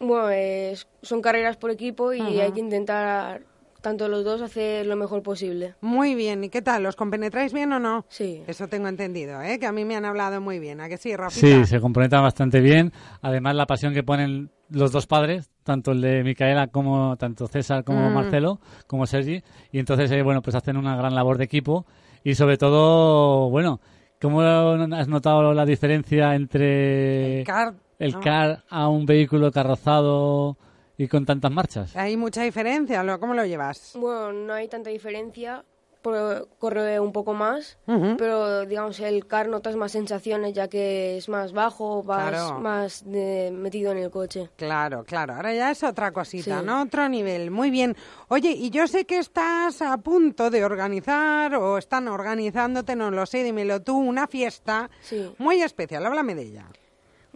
Bueno, 0.00 0.28
es- 0.30 0.86
son 1.02 1.22
carreras 1.22 1.56
por 1.56 1.70
equipo 1.70 2.12
y 2.12 2.40
hay 2.40 2.52
que 2.52 2.60
intentar, 2.60 3.40
tanto 3.80 4.08
los 4.08 4.24
dos, 4.24 4.42
hacer 4.42 4.86
lo 4.86 4.96
mejor 4.96 5.22
posible. 5.22 5.74
Muy 5.80 6.14
bien. 6.14 6.44
¿Y 6.44 6.48
qué 6.48 6.62
tal? 6.62 6.82
¿Los 6.82 6.96
compenetráis 6.96 7.52
bien 7.52 7.72
o 7.72 7.78
no? 7.78 8.04
Sí. 8.08 8.42
Eso 8.46 8.68
tengo 8.68 8.88
entendido, 8.88 9.40
¿eh? 9.42 9.58
Que 9.58 9.66
a 9.66 9.72
mí 9.72 9.84
me 9.84 9.96
han 9.96 10.04
hablado 10.04 10.40
muy 10.40 10.58
bien. 10.58 10.80
¿A 10.80 10.88
que 10.88 10.96
sí, 10.96 11.14
Rafita? 11.14 11.46
Sí, 11.46 11.64
se 11.66 11.80
complementan 11.80 12.22
bastante 12.22 12.60
bien. 12.60 12.92
Además, 13.22 13.54
la 13.54 13.66
pasión 13.66 13.94
que 13.94 14.02
ponen 14.02 14.50
los 14.70 14.92
dos 14.92 15.06
padres, 15.06 15.50
tanto 15.62 15.92
el 15.92 16.00
de 16.00 16.22
Micaela 16.24 16.66
como 16.66 17.16
tanto 17.16 17.46
César 17.46 17.84
como 17.84 18.10
Mm. 18.10 18.14
Marcelo, 18.14 18.60
como 18.86 19.06
Sergi, 19.06 19.42
y 19.72 19.78
entonces, 19.78 20.10
eh, 20.10 20.22
bueno, 20.22 20.42
pues 20.42 20.56
hacen 20.56 20.76
una 20.76 20.96
gran 20.96 21.14
labor 21.14 21.38
de 21.38 21.44
equipo 21.44 21.86
y 22.22 22.34
sobre 22.34 22.58
todo, 22.58 23.48
bueno, 23.48 23.80
¿cómo 24.20 24.42
has 24.42 25.08
notado 25.08 25.54
la 25.54 25.64
diferencia 25.64 26.34
entre 26.34 27.40
El 27.40 27.46
kart, 27.46 27.76
el 27.98 28.12
¿no? 28.12 28.20
car 28.20 28.64
a 28.68 28.88
un 28.88 29.06
vehículo 29.06 29.50
carrozado 29.50 30.58
y 30.98 31.08
con 31.08 31.24
tantas 31.24 31.50
marchas? 31.50 31.96
Hay 31.96 32.16
mucha 32.18 32.42
diferencia. 32.42 33.02
¿lo- 33.02 33.18
¿Cómo 33.18 33.32
lo 33.32 33.46
llevas? 33.46 33.92
Bueno, 33.94 34.32
no 34.32 34.52
hay 34.52 34.68
tanta 34.68 34.90
diferencia, 34.90 35.64
por- 36.02 36.48
corre 36.58 37.00
un 37.00 37.12
poco 37.12 37.34
más, 37.34 37.76
Ujú. 37.86 38.16
pero 38.16 38.64
digamos 38.66 39.00
el 39.00 39.26
car 39.26 39.48
notas 39.48 39.74
más 39.76 39.90
sensaciones 39.92 40.52
ya 40.54 40.68
que 40.68 41.16
es 41.16 41.28
más 41.28 41.52
bajo, 41.52 42.02
vas 42.04 42.30
Claro. 42.30 42.58
más 42.60 43.02
de- 43.04 43.50
metido 43.52 43.90
en 43.92 43.98
el 43.98 44.10
coche. 44.10 44.48
Claro, 44.56 45.04
claro. 45.04 45.34
Ahora 45.34 45.52
ya 45.54 45.70
es 45.72 45.82
otra 45.82 46.12
cosita, 46.12 46.60
Sí. 46.60 46.66
¿no? 46.66 46.82
Otro 46.82 47.08
nivel. 47.08 47.50
Muy 47.50 47.70
bien. 47.70 47.96
Oye, 48.28 48.50
y 48.50 48.70
yo 48.70 48.86
sé 48.86 49.04
que 49.06 49.18
estás 49.18 49.82
a 49.82 49.96
punto 49.98 50.50
de 50.50 50.64
organizar 50.64 51.54
o 51.56 51.78
están 51.78 52.06
organizándote, 52.08 52.94
no 52.96 53.10
lo 53.10 53.26
sé, 53.26 53.42
dímelo 53.42 53.82
tú, 53.82 53.96
una 53.98 54.26
fiesta 54.28 54.90
Sí. 55.00 55.32
muy 55.38 55.62
especial. 55.62 56.06
Háblame 56.06 56.34
de 56.36 56.42
ella. 56.42 56.66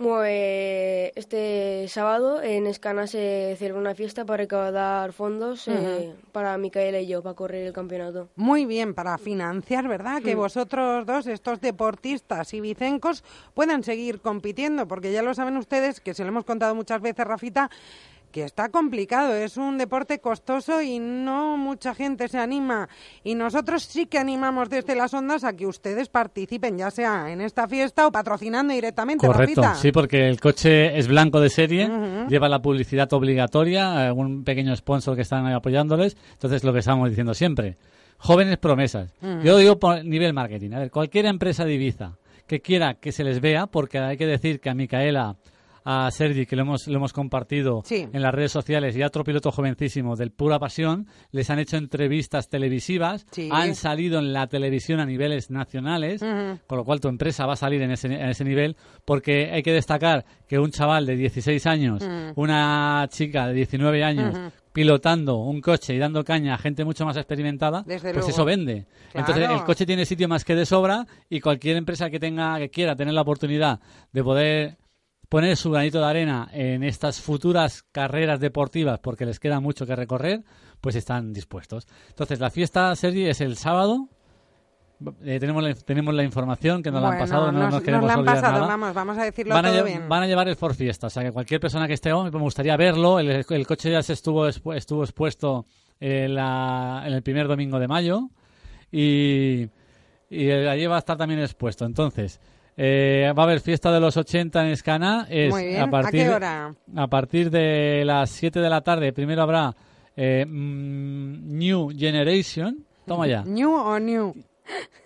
Bueno, 0.03 0.25
eh, 0.27 1.13
este 1.15 1.87
sábado 1.87 2.43
en 2.43 2.67
Escana 2.67 3.07
se 3.07 3.55
celebra 3.57 3.81
una 3.81 3.95
fiesta 3.95 4.25
para 4.25 4.39
recaudar 4.39 5.13
fondos 5.13 5.69
eh, 5.69 6.13
para 6.33 6.59
Micaela 6.59 6.99
y 6.99 7.07
yo 7.07 7.23
para 7.23 7.37
correr 7.37 7.69
el 7.69 7.73
campeonato. 7.73 8.29
Muy 8.35 8.67
bien, 8.67 8.95
para 8.95 9.17
financiar, 9.17 9.87
¿verdad? 9.87 10.21
Que 10.21 10.35
vosotros 10.35 11.07
dos, 11.07 11.29
estos 11.29 11.61
deportistas 11.61 12.53
y 12.53 12.61
vicencos, 12.61 13.23
puedan 13.55 13.85
seguir 13.85 14.21
compitiendo, 14.21 14.89
porque 14.89 15.13
ya 15.13 15.23
lo 15.23 15.35
saben 15.35 15.57
ustedes, 15.57 16.01
que 16.01 16.15
se 16.15 16.25
lo 16.25 16.31
hemos 16.31 16.45
contado 16.45 16.75
muchas 16.75 17.01
veces, 17.01 17.25
Rafita, 17.25 17.71
que 18.33 18.43
está 18.45 18.71
complicado, 18.71 19.35
es 19.35 19.57
un 19.57 19.79
deporte 19.79 20.19
costoso 20.19 20.83
y 20.83 20.99
no 20.99 21.57
mucha 21.57 21.95
gente 21.95 22.27
se 22.29 22.39
anima. 22.39 22.89
Y 23.23 23.35
nosotros 23.37 23.85
sí 23.85 24.07
que 24.07 24.19
animamos 24.19 24.69
desde 24.71 24.97
las 24.97 25.15
ondas 25.15 25.45
a 25.45 25.53
que 25.53 25.67
ustedes 25.67 26.09
participen, 26.09 26.79
ya 26.79 26.91
sea 26.91 27.31
en 27.31 27.41
esta 27.41 27.69
fiesta 27.69 28.07
o 28.07 28.11
patrocinando 28.11 28.75
directamente, 28.75 29.27
Correcto, 29.27 29.63
Rafita. 29.63 29.81
sí, 29.81 29.93
porque 29.93 30.29
el 30.29 30.41
coche 30.41 30.99
es 30.99 31.07
blanco 31.07 31.41
de 31.41 31.51
serie, 31.51 31.89
lleva 32.29 32.49
la 32.49 32.61
publicidad 32.61 33.13
obligatoria, 33.13 34.07
algún 34.09 34.43
pequeño 34.43 34.75
sponsor 34.75 35.15
que 35.15 35.23
están 35.23 35.47
apoyándoles, 35.47 36.17
entonces 36.33 36.65
lo 36.65 36.73
que 36.73 36.81
estamos 36.81 37.09
diciendo 37.09 37.35
siempre, 37.35 37.77
jóvenes 38.17 38.57
promesas. 38.59 39.13
Yo 39.45 39.59
digo 39.59 39.79
por 39.79 40.05
nivel 40.05 40.33
marketing, 40.33 40.73
a 40.73 40.79
ver, 40.79 40.91
cualquier 40.91 41.27
empresa 41.27 41.65
de 41.65 41.75
Ibiza 41.75 42.17
que 42.47 42.61
quiera 42.61 42.95
que 42.95 43.13
se 43.13 43.25
les 43.25 43.41
vea, 43.41 43.67
porque 43.67 43.99
hay 43.99 44.17
que 44.17 44.27
decir 44.27 44.61
que 44.61 44.69
a 44.69 44.75
Micaela, 44.75 45.37
a 45.85 46.11
Sergi, 46.11 46.47
que 46.47 46.57
lo 46.57 46.63
hemos, 46.63 46.87
lo 46.87 46.97
hemos 46.97 47.13
compartido 47.13 47.83
Sí. 47.85 48.07
en 48.13 48.23
las 48.23 48.35
redes 48.35 48.53
sociales, 48.53 48.97
y 48.97 49.03
a 49.03 49.07
otro 49.07 49.25
piloto 49.25 49.51
jovencísimo 49.51 50.17
del 50.17 50.31
Pura 50.31 50.59
Pasión, 50.59 51.07
les 51.31 51.51
han 51.51 51.59
hecho 51.59 51.77
entrevistas 51.77 52.49
televisivas, 52.49 53.27
Sí. 53.31 53.49
han 53.53 53.75
salido 53.75 54.19
en 54.19 54.33
la 54.33 54.47
televisión 54.47 55.01
a 55.01 55.07
niveles 55.07 55.51
nacionales, 55.51 56.21
con 56.67 56.79
lo 56.79 56.85
cual 56.85 57.01
tu 57.01 57.09
empresa 57.09 57.47
va 57.47 57.55
a 57.55 57.57
salir 57.57 57.83
en 57.83 57.91
ese, 57.93 58.07
en 58.09 58.29
ese 58.29 58.45
nivel, 58.45 58.77
porque 59.05 59.51
hay 59.53 59.63
que 59.63 59.73
destacar 59.73 60.25
que 60.49 60.59
un 60.59 60.71
chaval 60.71 61.07
de 61.07 61.17
16 61.17 61.67
años, 61.67 62.03
una 62.37 63.07
chica 63.11 63.47
de 63.47 63.55
19 63.55 64.05
años, 64.05 64.37
pilotando 64.73 65.37
un 65.37 65.61
coche 65.61 65.95
y 65.95 65.99
dando 65.99 66.25
caña 66.25 66.55
a 66.55 66.59
gente 66.59 66.85
mucho 66.85 67.05
más 67.05 67.17
experimentada, 67.17 67.83
Desde 67.87 68.01
pues 68.13 68.15
luego. 68.25 68.29
eso 68.31 68.45
vende. 68.45 68.87
Claro. 69.13 69.27
Entonces 69.29 69.51
el 69.51 69.65
coche 69.65 69.85
tiene 69.85 70.07
sitio 70.07 70.29
más 70.29 70.45
que 70.45 70.55
de 70.55 70.65
sobra 70.65 71.07
y 71.29 71.41
cualquier 71.41 71.77
empresa 71.77 72.09
que 72.09 72.19
tenga, 72.19 72.59
que 72.59 72.71
quiera 72.71 72.97
tener 72.97 73.13
la 73.13 73.21
oportunidad 73.21 73.81
de 74.13 74.25
poder 74.25 74.77
poner 75.33 75.57
su 75.57 75.71
granito 75.71 75.99
de 75.99 76.05
arena 76.05 76.51
en 76.53 76.83
estas 76.83 77.19
futuras 77.23 77.85
carreras 77.91 78.39
deportivas 78.39 78.99
porque 79.01 79.25
les 79.25 79.41
queda 79.41 79.61
mucho 79.61 79.87
que 79.87 79.97
recorrer, 79.97 80.45
pues 80.83 80.95
están 80.95 81.33
dispuestos. 81.33 81.87
Entonces 82.11 82.39
la 82.39 82.51
fiesta, 82.51 82.95
Sergi, 82.97 83.25
es 83.27 83.41
el 83.41 83.57
sábado. 83.57 84.09
Eh, 85.25 85.39
tenemos, 85.41 85.63
la, 85.63 85.73
tenemos 85.75 86.13
la 86.15 86.23
información 86.23 86.83
que 86.83 86.91
nos 86.91 87.01
la 87.01 87.09
han 87.13 87.19
pasado, 87.19 87.47
no 87.47 87.53
nos, 87.53 87.63
nos 87.63 87.73
nos 87.75 87.83
queremos 87.83 88.07
la 88.09 88.13
han 88.13 88.19
olvidar 88.21 88.35
pasado, 88.37 88.55
nada. 88.61 88.67
vamos, 88.69 88.95
vamos 88.95 89.19
a 89.19 89.25
decirlo 89.25 89.55
Van 89.55 89.65
a, 89.67 89.73
todo 89.73 89.85
bien. 89.85 90.07
van 90.09 90.23
a 90.23 90.27
llevar 90.27 90.49
el 90.49 90.55
Ford 90.57 90.75
Fiesta, 90.75 91.07
o 91.07 91.11
sea 91.11 91.23
que 91.25 91.33
cualquier 91.33 91.61
persona 91.61 91.89
que 91.89 91.95
esté, 91.95 92.13
oh, 92.13 92.23
me 92.25 92.31
gustaría 92.31 92.77
verlo. 92.77 93.19
El, 93.19 93.31
el 93.49 93.67
coche 93.67 93.91
ya 93.91 94.03
se 94.03 94.13
estuvo, 94.13 94.47
estuvo 94.47 95.03
expuesto 95.03 95.65
en, 95.99 96.35
la- 96.35 97.03
en 97.07 97.15
el 97.15 97.23
primer 97.23 97.49
domingo 97.49 97.79
de 97.81 97.89
mayo 97.89 98.29
y, 98.93 99.63
y 100.31 100.49
eh, 100.51 100.69
allí 100.69 100.87
va 100.87 100.97
a 100.97 100.99
estar 100.99 101.17
también 101.17 101.41
expuesto. 101.41 101.85
Entonces, 101.87 102.39
eh, 102.77 103.33
va 103.37 103.43
a 103.43 103.47
haber 103.47 103.61
fiesta 103.61 103.93
de 103.93 104.01
los 104.01 104.17
80 104.17 104.65
en 104.65 104.69
Escana. 104.69 105.27
Es 105.29 105.51
Muy 105.51 105.67
bien. 105.67 105.81
A, 105.81 105.85
¿A 105.85 105.91
partir, 105.91 106.23
qué 106.23 106.31
hora? 106.31 106.75
A 106.97 107.07
partir 107.07 107.51
de 107.51 108.03
las 108.05 108.31
7 108.31 108.61
de 108.61 108.71
la 108.71 108.81
tarde, 108.81 109.13
primero 109.13 109.43
habrá 109.43 109.75
eh, 110.17 110.45
mm, 110.47 111.59
New 111.59 111.91
Generation. 111.97 112.85
Toma 113.07 113.27
ya. 113.27 113.43
¿New 113.45 113.73
o 113.73 113.99
new? 113.99 114.35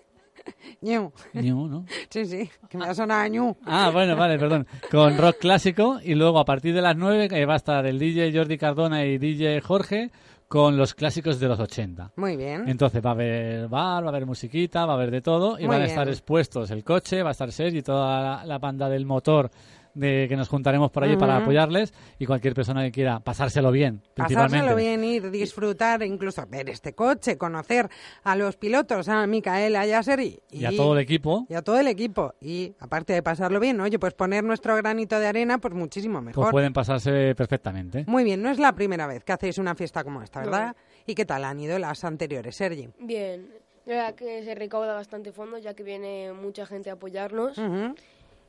new. 0.80 1.12
New, 1.32 1.68
¿no? 1.68 1.86
Sí, 2.08 2.24
sí, 2.26 2.50
que 2.68 2.78
me 2.78 2.86
ha 2.86 2.94
sonado 2.94 3.28
new. 3.28 3.56
Ah, 3.64 3.90
bueno, 3.92 4.16
vale, 4.16 4.38
perdón. 4.38 4.66
Con 4.90 5.16
rock 5.18 5.38
clásico 5.40 5.98
y 6.02 6.14
luego 6.14 6.38
a 6.38 6.44
partir 6.44 6.74
de 6.74 6.82
las 6.82 6.96
9 6.96 7.28
eh, 7.32 7.46
va 7.46 7.54
a 7.54 7.56
estar 7.56 7.86
el 7.86 7.98
DJ 7.98 8.32
Jordi 8.32 8.58
Cardona 8.58 9.04
y 9.04 9.18
DJ 9.18 9.60
Jorge 9.60 10.10
con 10.48 10.76
los 10.76 10.94
clásicos 10.94 11.40
de 11.40 11.48
los 11.48 11.58
80. 11.58 12.12
Muy 12.16 12.36
bien. 12.36 12.68
Entonces 12.68 13.04
va 13.04 13.10
a 13.10 13.12
haber 13.14 13.68
bar, 13.68 14.04
va 14.04 14.06
a 14.06 14.10
haber 14.10 14.26
musiquita, 14.26 14.86
va 14.86 14.92
a 14.92 14.96
haber 14.96 15.10
de 15.10 15.20
todo 15.20 15.58
y 15.58 15.62
Muy 15.62 15.68
van 15.68 15.76
a 15.76 15.78
bien. 15.84 15.90
estar 15.90 16.08
expuestos 16.08 16.70
el 16.70 16.84
coche, 16.84 17.22
va 17.22 17.30
a 17.30 17.32
estar 17.32 17.50
Sergi 17.50 17.78
y 17.78 17.82
toda 17.82 18.20
la, 18.20 18.44
la 18.44 18.58
banda 18.58 18.88
del 18.88 19.06
motor 19.06 19.50
de 19.96 20.26
que 20.28 20.36
nos 20.36 20.48
juntaremos 20.48 20.90
por 20.90 21.04
allí 21.04 21.16
para 21.16 21.38
apoyarles 21.38 21.92
y 22.18 22.26
cualquier 22.26 22.54
persona 22.54 22.84
que 22.84 22.92
quiera 22.92 23.20
pasárselo 23.20 23.72
bien, 23.72 24.02
principalmente. 24.14 24.58
Pasárselo 24.58 24.76
bien, 24.76 25.02
ir, 25.02 25.30
disfrutar, 25.30 26.02
incluso 26.02 26.46
ver 26.46 26.68
este 26.68 26.94
coche, 26.94 27.38
conocer 27.38 27.88
a 28.22 28.36
los 28.36 28.56
pilotos, 28.56 29.08
a 29.08 29.26
Micaela 29.26 29.86
y 29.86 29.92
a 29.92 30.02
Seri. 30.02 30.38
Y 30.50 30.66
a 30.66 30.76
todo 30.76 30.92
el 30.92 31.00
equipo, 31.00 31.46
y 31.48 31.54
a 31.54 31.62
todo 31.62 31.80
el 31.80 31.88
equipo. 31.88 32.34
Y 32.40 32.74
aparte 32.78 33.14
de 33.14 33.22
pasarlo 33.22 33.58
bien, 33.58 33.80
oye, 33.80 33.98
pues 33.98 34.12
poner 34.12 34.44
nuestro 34.44 34.76
granito 34.76 35.18
de 35.18 35.26
arena, 35.26 35.58
pues 35.58 35.74
muchísimo 35.74 36.22
pues 36.22 36.36
mejor. 36.36 36.50
pueden 36.50 36.72
pasarse 36.72 37.34
perfectamente. 37.34 38.04
Muy 38.06 38.22
bien, 38.22 38.42
no 38.42 38.50
es 38.50 38.58
la 38.58 38.74
primera 38.74 39.06
vez 39.06 39.24
que 39.24 39.32
hacéis 39.32 39.56
una 39.58 39.74
fiesta 39.74 40.04
como 40.04 40.22
esta, 40.22 40.40
¿verdad? 40.40 40.76
¿Y 41.06 41.14
qué 41.14 41.24
tal 41.24 41.44
han 41.44 41.58
ido 41.58 41.78
las 41.78 42.04
anteriores, 42.04 42.56
Sergi? 42.56 42.90
Bien, 42.98 43.48
la 43.86 43.94
verdad 43.94 44.14
que 44.14 44.42
se 44.42 44.54
recauda 44.54 44.94
bastante 44.94 45.32
fondos 45.32 45.62
ya 45.62 45.74
que 45.74 45.84
viene 45.84 46.32
mucha 46.32 46.66
gente 46.66 46.90
a 46.90 46.94
apoyarnos 46.94 47.56
Ujú. 47.56 47.94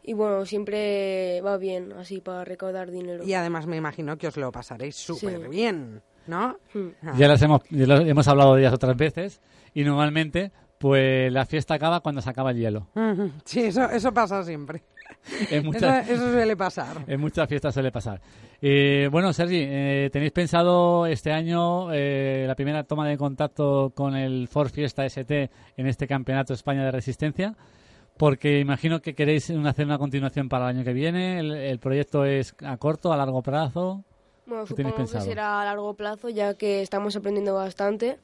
Y 0.08 0.14
bueno, 0.14 0.46
siempre 0.46 1.42
va 1.42 1.58
bien 1.58 1.92
así 1.92 2.22
para 2.22 2.46
recaudar 2.46 2.90
dinero. 2.90 3.26
Y 3.26 3.34
además 3.34 3.68
me 3.68 3.76
imagino 3.76 4.18
que 4.18 4.28
os 4.28 4.38
lo 4.38 4.54
pasaréis 4.54 4.96
súper 4.96 5.50
bien, 5.50 6.02
¿no? 6.28 6.58
Hmm. 6.74 6.88
Ah. 7.04 7.14
Ya 7.18 7.28
las 7.28 7.42
hemos, 7.42 7.62
ya 7.70 7.86
las 7.86 8.08
hemos 8.08 8.26
hablado 8.30 8.56
de 8.56 8.62
ellas 8.62 8.74
otras 8.74 8.96
veces 8.96 9.42
y 9.74 9.84
normalmente 9.84 10.54
pues 10.78 11.30
la 11.30 11.46
fiesta 11.46 11.74
acaba 11.74 12.00
cuando 12.00 12.22
se 12.22 12.30
acaba 12.30 12.52
el 12.52 12.58
hielo. 12.58 12.88
Sí, 13.44 13.64
eso, 13.64 13.90
eso 13.90 14.14
pasa 14.14 14.44
siempre. 14.44 14.82
En 15.52 15.60
Eso, 15.60 15.64
muchas, 15.64 16.10
eso 16.10 16.32
suele 16.32 16.56
pasar. 16.56 17.04
en 17.06 17.20
muchas 17.20 17.50
fiestas 17.50 17.74
suele 17.74 17.92
pasar. 17.92 18.22
Eh, 18.62 19.10
bueno, 19.12 19.34
Sergi, 19.34 19.60
eh, 19.62 20.10
¿tenéis 20.12 20.32
pensado 20.32 21.06
este 21.06 21.32
año 21.34 21.92
eh, 21.92 22.46
la 22.48 22.56
primera 22.56 22.84
toma 22.84 23.08
de 23.08 23.18
contacto 23.18 23.92
con 23.94 24.16
el 24.16 24.48
Ford 24.48 24.70
Fiesta 24.70 25.06
ST 25.06 25.50
en 25.76 25.88
este 25.88 26.08
Campeonato 26.08 26.54
España 26.54 26.86
de 26.86 26.92
Resistencia? 26.92 27.56
Porque 28.18 28.60
imagino 28.60 29.02
que 29.02 29.14
queréis 29.16 29.50
hacer 29.50 29.86
una 29.86 29.98
continuación 29.98 30.50
para 30.50 30.70
el 30.70 30.78
año 30.78 30.86
que 30.86 30.94
viene. 30.94 31.40
El, 31.40 31.52
el 31.52 31.80
proyecto 31.80 32.26
es 32.26 32.56
a 32.64 32.78
corto, 32.78 33.14
a 33.14 33.18
largo 33.18 33.42
plazo. 33.42 34.04
Bueno, 34.46 34.66
¿Qué 34.66 34.74
tenéis 34.74 34.96
supongo 34.96 35.12
que 35.12 35.22
será 35.22 35.62
a 35.62 35.66
largo 35.66 35.94
plazo 35.94 36.30
ya 36.30 36.54
que 36.54 36.82
estamos 36.82 37.16
aprendiendo 37.16 37.54
bastante 37.54 38.18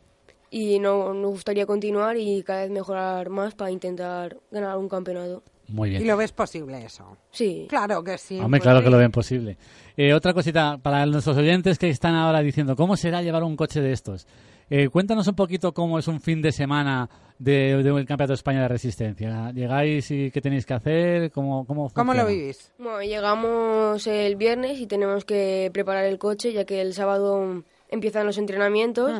y 0.53 0.77
no, 0.77 1.15
nos 1.15 1.31
gustaría 1.31 1.65
continuar 1.65 2.15
y 2.15 2.43
cada 2.43 2.61
vez 2.61 2.69
mejorar 2.69 3.29
más 3.29 3.55
para 3.55 3.71
intentar 3.71 4.37
ganar 4.51 4.77
un 4.77 4.87
campeonato. 4.87 5.41
Muy 5.67 5.89
bien. 5.89 6.03
¿Y 6.03 6.05
lo 6.05 6.15
ves 6.15 6.31
posible 6.31 6.85
eso? 6.85 7.17
Sí, 7.31 7.65
Claro 7.67 8.03
que 8.03 8.19
sí. 8.19 8.39
Hombre, 8.39 8.61
claro 8.61 8.83
que 8.83 8.89
lo 8.91 8.97
ven 8.97 9.11
posible. 9.11 9.57
Eh, 9.97 10.13
otra 10.13 10.31
cosita, 10.31 10.77
para 10.77 11.07
nuestros 11.07 11.37
oyentes 11.37 11.79
que 11.79 11.89
están 11.89 12.13
ahora 12.13 12.41
diciendo, 12.41 12.75
¿cómo 12.75 12.95
será 12.97 13.23
llevar 13.23 13.43
un 13.43 13.55
coche 13.55 13.81
de 13.81 13.93
estos? 13.93 14.27
Eh, 14.69 14.89
cuéntanos 14.89 15.27
un 15.27 15.35
poquito 15.35 15.73
cómo 15.73 15.99
es 15.99 16.07
un 16.07 16.19
fin 16.21 16.41
de 16.41 16.51
semana 16.51 17.09
de, 17.37 17.83
de 17.83 17.91
un 17.91 17.99
Campeonato 18.05 18.29
de 18.29 18.35
España 18.35 18.61
de 18.61 18.67
Resistencia. 18.67 19.51
¿Llegáis 19.51 20.09
y 20.11 20.31
qué 20.31 20.41
tenéis 20.41 20.65
que 20.65 20.73
hacer? 20.73 21.31
¿Cómo, 21.31 21.65
cómo, 21.65 21.89
¿Cómo 21.93 22.13
lo 22.13 22.25
vivís? 22.25 22.71
bueno, 22.77 23.01
llegamos 23.01 24.07
el 24.07 24.35
viernes 24.35 24.79
y 24.79 24.87
tenemos 24.87 25.25
que 25.25 25.69
preparar 25.73 26.05
el 26.05 26.17
coche 26.17 26.53
ya 26.53 26.65
que 26.65 26.81
el 26.81 26.93
sábado 26.93 27.63
empiezan 27.89 28.25
los 28.25 28.37
entrenamientos. 28.37 29.11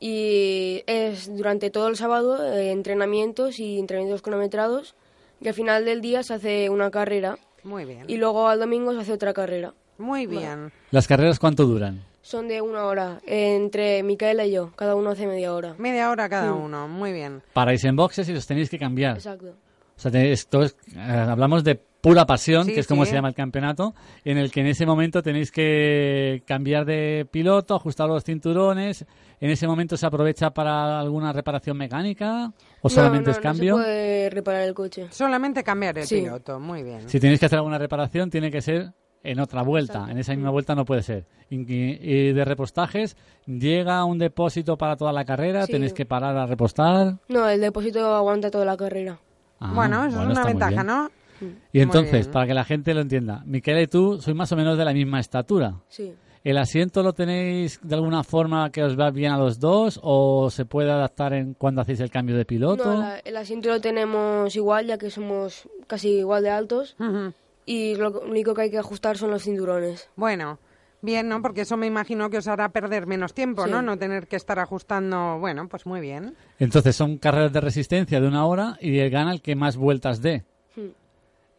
Y 0.00 0.84
es 0.86 1.34
durante 1.36 1.70
todo 1.70 1.88
el 1.88 1.96
sábado 1.96 2.40
eh, 2.52 2.70
entrenamientos 2.70 3.58
y 3.58 3.78
entrenamientos 3.78 4.22
cronometrados. 4.22 4.94
Y 5.40 5.48
al 5.48 5.54
final 5.54 5.84
del 5.84 6.00
día 6.00 6.22
se 6.22 6.34
hace 6.34 6.70
una 6.70 6.90
carrera. 6.90 7.38
Muy 7.64 7.84
bien. 7.84 8.04
Y 8.06 8.16
luego 8.16 8.48
al 8.48 8.60
domingo 8.60 8.92
se 8.92 9.00
hace 9.00 9.12
otra 9.12 9.32
carrera. 9.32 9.74
Muy 9.98 10.26
bien. 10.26 10.72
¿Las 10.92 11.08
carreras 11.08 11.40
cuánto 11.40 11.64
duran? 11.64 12.04
Son 12.28 12.46
de 12.46 12.60
una 12.60 12.84
hora, 12.84 13.22
entre 13.26 14.02
Micaela 14.02 14.44
y 14.44 14.50
yo. 14.52 14.70
Cada 14.76 14.94
uno 14.94 15.08
hace 15.08 15.26
media 15.26 15.54
hora. 15.54 15.74
Media 15.78 16.10
hora 16.10 16.28
cada 16.28 16.52
uno. 16.52 16.86
Muy 16.86 17.10
bien. 17.10 17.40
Paráis 17.54 17.82
en 17.84 17.96
boxes 17.96 18.28
y 18.28 18.34
los 18.34 18.46
tenéis 18.46 18.68
que 18.68 18.78
cambiar. 18.78 19.16
Exacto. 19.16 19.54
O 19.96 19.98
sea, 19.98 20.10
esto 20.22 20.62
es, 20.62 20.76
eh, 20.94 21.00
hablamos 21.00 21.64
de 21.64 21.76
pura 21.76 22.26
pasión, 22.26 22.66
Sí, 22.66 22.74
que 22.74 22.80
es 22.80 22.86
como 22.86 23.06
sí. 23.06 23.12
se 23.12 23.16
llama 23.16 23.28
el 23.28 23.34
campeonato, 23.34 23.94
en 24.26 24.36
el 24.36 24.50
que 24.50 24.60
en 24.60 24.66
ese 24.66 24.84
momento 24.84 25.22
tenéis 25.22 25.50
que 25.50 26.42
cambiar 26.44 26.84
de 26.84 27.26
piloto, 27.30 27.74
ajustar 27.74 28.06
los 28.08 28.22
cinturones. 28.24 29.06
En 29.40 29.48
ese 29.48 29.66
momento 29.66 29.96
se 29.96 30.04
aprovecha 30.04 30.50
para 30.50 31.00
alguna 31.00 31.32
reparación 31.32 31.78
mecánica 31.78 32.52
o 32.82 32.90
solamente 32.90 33.28
no, 33.28 33.30
es 33.30 33.38
no, 33.38 33.42
cambio. 33.42 33.72
No 33.72 33.78
se 33.78 33.84
puede 33.84 34.30
reparar 34.30 34.62
el 34.68 34.74
coche. 34.74 35.06
Solamente 35.10 35.64
cambiar 35.64 35.96
el 35.96 36.04
Sí. 36.06 36.20
piloto. 36.20 36.60
Muy 36.60 36.82
bien. 36.82 37.08
Si 37.08 37.18
tenéis 37.18 37.40
que 37.40 37.46
hacer 37.46 37.56
alguna 37.56 37.78
reparación, 37.78 38.28
tiene 38.28 38.50
que 38.50 38.60
ser 38.60 38.92
en 39.22 39.40
otra 39.40 39.62
vuelta. 39.62 39.92
Exacto. 39.94 40.10
En 40.12 40.18
esa 40.18 40.32
misma 40.34 40.50
vuelta 40.50 40.74
no 40.74 40.84
puede 40.84 41.02
ser. 41.02 41.24
Y, 41.50 41.56
y 41.70 42.32
de 42.32 42.44
repostajes, 42.44 43.16
llega 43.46 44.04
un 44.04 44.18
depósito 44.18 44.76
para 44.76 44.96
toda 44.96 45.12
la 45.12 45.24
carrera, 45.24 45.66
Sí. 45.66 45.72
tenéis 45.72 45.92
que 45.92 46.04
parar 46.06 46.36
a 46.36 46.46
repostar. 46.46 47.16
No, 47.28 47.48
el 47.48 47.60
depósito 47.60 48.14
aguanta 48.14 48.50
toda 48.50 48.64
la 48.64 48.76
carrera. 48.76 49.18
Ah, 49.60 49.72
bueno, 49.74 50.04
eso 50.06 50.20
es 50.22 50.28
una 50.28 50.44
ventaja. 50.44 50.84
¿no? 50.84 51.10
Y 51.40 51.44
Muy 51.44 51.82
entonces, 51.82 52.26
bien. 52.26 52.32
para 52.32 52.46
que 52.46 52.54
la 52.54 52.64
gente 52.64 52.92
lo 52.94 53.00
entienda, 53.00 53.42
Miquel 53.46 53.80
y 53.80 53.86
tú 53.86 54.20
sois 54.20 54.36
más 54.36 54.50
o 54.52 54.56
menos 54.56 54.76
de 54.76 54.84
la 54.84 54.92
misma 54.92 55.20
estatura. 55.20 55.74
Sí. 55.88 56.12
¿El 56.44 56.56
asiento 56.58 57.02
lo 57.02 57.12
tenéis 57.12 57.80
de 57.82 57.94
alguna 57.94 58.22
forma 58.24 58.70
que 58.70 58.82
os 58.82 58.98
va 58.98 59.10
bien 59.10 59.32
a 59.32 59.38
los 59.38 59.58
dos 59.58 59.98
o 60.02 60.48
se 60.50 60.64
puede 60.64 60.90
adaptar 60.90 61.32
en 61.34 61.54
cuando 61.54 61.80
hacéis 61.82 62.00
el 62.00 62.10
cambio 62.10 62.36
de 62.36 62.44
piloto? 62.44 62.84
No, 62.94 63.00
la- 63.00 63.18
el 63.18 63.36
asiento 63.36 63.68
lo 63.68 63.80
tenemos 63.80 64.54
igual, 64.56 64.86
ya 64.86 64.98
que 64.98 65.10
somos 65.10 65.68
casi 65.86 66.10
igual 66.10 66.42
de 66.44 66.50
altos. 66.50 66.94
Ujú. 67.00 67.32
Y 67.70 67.96
lo 67.96 68.20
único 68.22 68.54
que 68.54 68.62
hay 68.62 68.70
que 68.70 68.78
ajustar 68.78 69.18
son 69.18 69.30
los 69.30 69.42
cinturones. 69.42 70.08
Bueno, 70.16 70.58
bien, 71.02 71.28
¿no? 71.28 71.42
Porque 71.42 71.60
eso 71.60 71.76
me 71.76 71.86
imagino 71.86 72.30
que 72.30 72.38
os 72.38 72.48
hará 72.48 72.70
perder 72.70 73.06
menos 73.06 73.34
tiempo, 73.34 73.66
Sí. 73.66 73.70
¿no? 73.70 73.82
No 73.82 73.98
tener 73.98 74.26
que 74.26 74.36
estar 74.36 74.58
ajustando. 74.58 75.38
Bueno, 75.38 75.68
pues 75.68 75.84
muy 75.84 76.00
bien. 76.00 76.34
Entonces 76.58 76.96
son 76.96 77.18
carreras 77.18 77.52
de 77.52 77.60
resistencia 77.60 78.22
de 78.22 78.26
una 78.26 78.46
hora 78.46 78.78
y 78.80 78.98
el 79.00 79.10
gana 79.10 79.32
el 79.32 79.42
que 79.42 79.54
más 79.54 79.76
vueltas 79.76 80.22
dé. 80.22 80.44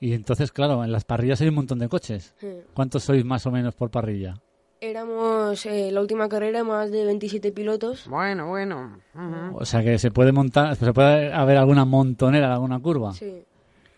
Y 0.01 0.13
entonces, 0.13 0.51
claro, 0.51 0.83
en 0.83 0.91
las 0.93 1.03
parrillas 1.03 1.41
hay 1.41 1.49
un 1.49 1.55
montón 1.55 1.77
de 1.77 1.89
coches. 1.89 2.33
Sí. 2.39 2.47
¿Cuántos 2.73 3.03
sois 3.03 3.23
más 3.25 3.45
o 3.45 3.51
menos 3.51 3.75
por 3.75 3.91
parrilla? 3.91 4.41
Éramos 4.81 5.65
eh, 5.65 5.91
la 5.91 5.99
última 5.99 6.29
carrera 6.29 6.63
más 6.63 6.89
de 6.89 7.03
27 7.05 7.51
pilotos. 7.51 8.07
Bueno, 8.07 8.47
bueno. 8.47 8.97
O 9.53 9.65
sea 9.65 9.83
que 9.83 9.99
se 9.99 10.09
puede 10.09 10.31
montar, 10.31 10.75
se 10.77 10.93
puede 10.93 11.33
haber 11.33 11.57
alguna 11.57 11.83
montonera 11.83 12.53
alguna 12.53 12.79
curva. 12.79 13.11
Sí. 13.11 13.43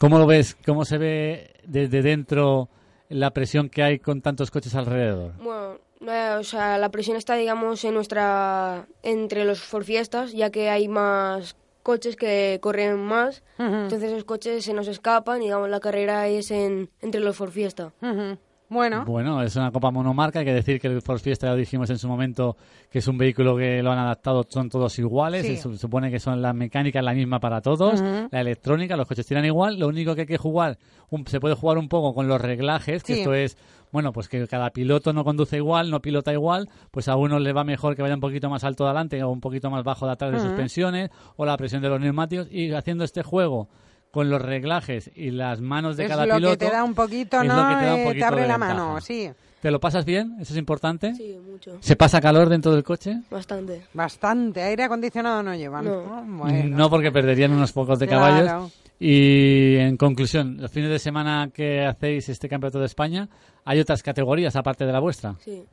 ¿Cómo 0.02 0.18
lo 0.18 0.26
ves? 0.26 0.58
¿Cómo 0.66 0.84
se 0.84 0.98
ve 0.98 1.54
desde 1.64 2.02
dentro 2.02 2.70
la 3.08 3.30
presión 3.30 3.70
que 3.70 3.84
hay 3.84 4.00
con 4.00 4.24
tantos 4.24 4.50
coches 4.50 4.74
alrededor? 4.74 5.34
Bueno, 5.38 5.78
no, 6.00 6.40
o 6.40 6.44
sea, 6.44 6.80
la 6.80 6.90
presión 6.90 7.18
está, 7.18 7.36
digamos, 7.36 7.86
en 7.86 7.94
nuestra 7.94 8.88
entre 9.04 9.46
los 9.46 9.62
forfiestas, 9.62 10.32
ya 10.32 10.50
que 10.50 10.72
hay 10.72 10.88
más 10.88 11.56
coches 11.84 12.16
que 12.16 12.58
corren 12.64 12.98
más. 12.98 13.44
Entonces 13.60 14.10
esos 14.10 14.24
coches 14.24 14.66
se 14.66 14.74
nos 14.74 14.88
escapan 14.88 15.44
y, 15.44 15.46
digamos, 15.46 15.70
la 15.70 15.80
carrera 15.80 16.28
es 16.28 16.50
en, 16.50 16.90
entre 17.02 17.22
los 17.22 17.38
forfiesta. 17.38 17.94
Ujú. 18.02 18.40
Bueno, 18.72 19.04
Bueno, 19.04 19.44
es 19.44 19.54
una 19.58 19.70
copa 19.70 19.92
monomarca. 19.92 20.40
Hay 20.40 20.46
que 20.46 20.54
decir 20.54 20.80
que 20.80 20.88
el 20.88 21.02
Ford 21.02 21.20
Fiesta, 21.20 21.48
ya 21.48 21.52
lo 21.52 21.58
dijimos 21.58 21.90
en 21.90 21.98
su 21.98 22.08
momento, 22.08 22.56
que 22.90 23.00
es 23.00 23.08
un 23.10 23.18
vehículo 23.18 23.58
que 23.58 23.84
lo 23.84 23.92
han 23.92 24.00
adaptado, 24.00 24.46
son 24.48 24.70
todos 24.70 24.98
iguales. 24.98 25.46
Sí. 25.46 25.58
Se 25.58 25.62
su- 25.64 25.78
supone 25.78 26.10
que 26.10 26.20
son 26.20 26.42
la 26.42 26.54
mecánica 26.54 27.00
es 27.00 27.06
la 27.06 27.14
misma 27.14 27.42
para 27.42 27.60
todos, 27.60 28.00
la 28.32 28.40
electrónica, 28.40 28.96
los 28.96 29.08
coches 29.10 29.28
tiran 29.28 29.44
igual. 29.44 29.78
Lo 29.78 29.90
único 29.90 30.16
que 30.16 30.22
hay 30.22 30.28
que 30.28 30.38
jugar, 30.38 30.78
un- 31.10 31.28
se 31.28 31.42
puede 31.42 31.56
jugar 31.56 31.78
un 31.78 31.90
poco 31.90 32.14
con 32.16 32.30
los 32.30 32.40
reglajes, 32.40 33.04
que 33.04 33.20
esto 33.20 33.34
es, 33.34 33.58
bueno, 33.92 34.14
pues 34.14 34.30
que 34.30 34.48
cada 34.48 34.70
piloto 34.70 35.12
no 35.12 35.26
conduce 35.26 35.58
igual, 35.58 35.92
no 35.92 36.00
pilota 36.02 36.32
igual, 36.32 36.70
pues 36.92 37.10
a 37.10 37.18
uno 37.18 37.40
le 37.40 37.52
va 37.52 37.66
mejor 37.66 37.98
que 37.98 38.04
vaya 38.04 38.16
un 38.16 38.22
poquito 38.22 38.50
más 38.50 38.64
alto 38.64 38.86
de 38.86 38.92
adelante 38.92 39.22
o 39.22 39.30
un 39.32 39.42
poquito 39.42 39.70
más 39.70 39.84
bajo 39.84 40.06
de 40.06 40.14
atrás 40.14 40.32
de 40.32 40.38
Ujú. 40.38 40.48
suspensiones 40.48 41.10
o 41.36 41.46
la 41.46 41.58
presión 41.58 41.82
de 41.82 41.90
los 41.90 42.00
neumáticos 42.00 42.48
y 42.50 42.72
haciendo 42.72 43.04
este 43.04 43.22
juego 43.22 43.68
con 44.12 44.30
los 44.30 44.42
reglajes 44.42 45.10
y 45.16 45.32
las 45.32 45.62
manos 45.62 45.96
de 45.98 46.04
es 46.04 46.10
cada 46.10 46.26
lo 46.26 46.36
piloto 46.36 46.52
que 46.58 46.66
te 46.66 46.72
da 46.72 46.84
un 46.84 46.94
poquito, 46.94 47.42
es 47.42 47.48
¿no? 47.48 47.56
lo 47.64 47.70
que 47.70 47.76
te 47.82 47.86
da 47.86 47.94
un 47.96 48.00
Eh, 48.02 48.04
poquito 48.06 48.26
abre 48.26 48.42
de 48.42 48.48
la 48.48 48.58
ventaja. 48.58 48.74
mano, 48.86 49.02
sí. 49.02 49.30
¿Te 49.62 49.70
lo 49.72 49.80
pasas 49.80 50.06
bien? 50.06 50.38
¿Eso 50.40 50.54
es 50.54 50.58
importante? 50.60 51.14
Sí, 51.16 51.38
mucho. 51.50 51.78
¿Se 51.82 51.96
pasa 51.96 52.20
calor 52.20 52.50
dentro 52.50 52.72
del 52.74 52.84
coche? 52.84 53.22
Bastante. 53.30 53.84
Bastante. 53.94 54.62
Aire 54.64 54.84
acondicionado 54.86 55.44
no 55.44 55.54
llevan. 55.56 55.86
No. 55.86 55.92
Oh, 56.00 56.24
bueno. 56.26 56.76
No, 56.78 56.90
porque 56.90 57.12
perderían 57.12 57.52
unos 57.54 57.72
pocos 57.72 58.00
de 58.00 58.08
Claro. 58.08 58.22
caballos. 58.44 58.74
Y 59.00 59.76
en 59.78 59.98
conclusión, 59.98 60.58
los 60.60 60.72
fines 60.72 60.90
de 60.90 61.00
semana 61.00 61.50
que 61.54 61.86
hacéis 61.86 62.28
este 62.30 62.50
campeonato 62.50 62.80
de 62.80 62.86
España, 62.88 63.30
¿hay 63.64 63.80
otras 63.80 64.02
categorías 64.04 64.56
aparte 64.56 64.86
de 64.86 64.92
la 64.92 65.00
vuestra? 65.00 65.36
Sí. 65.40 65.64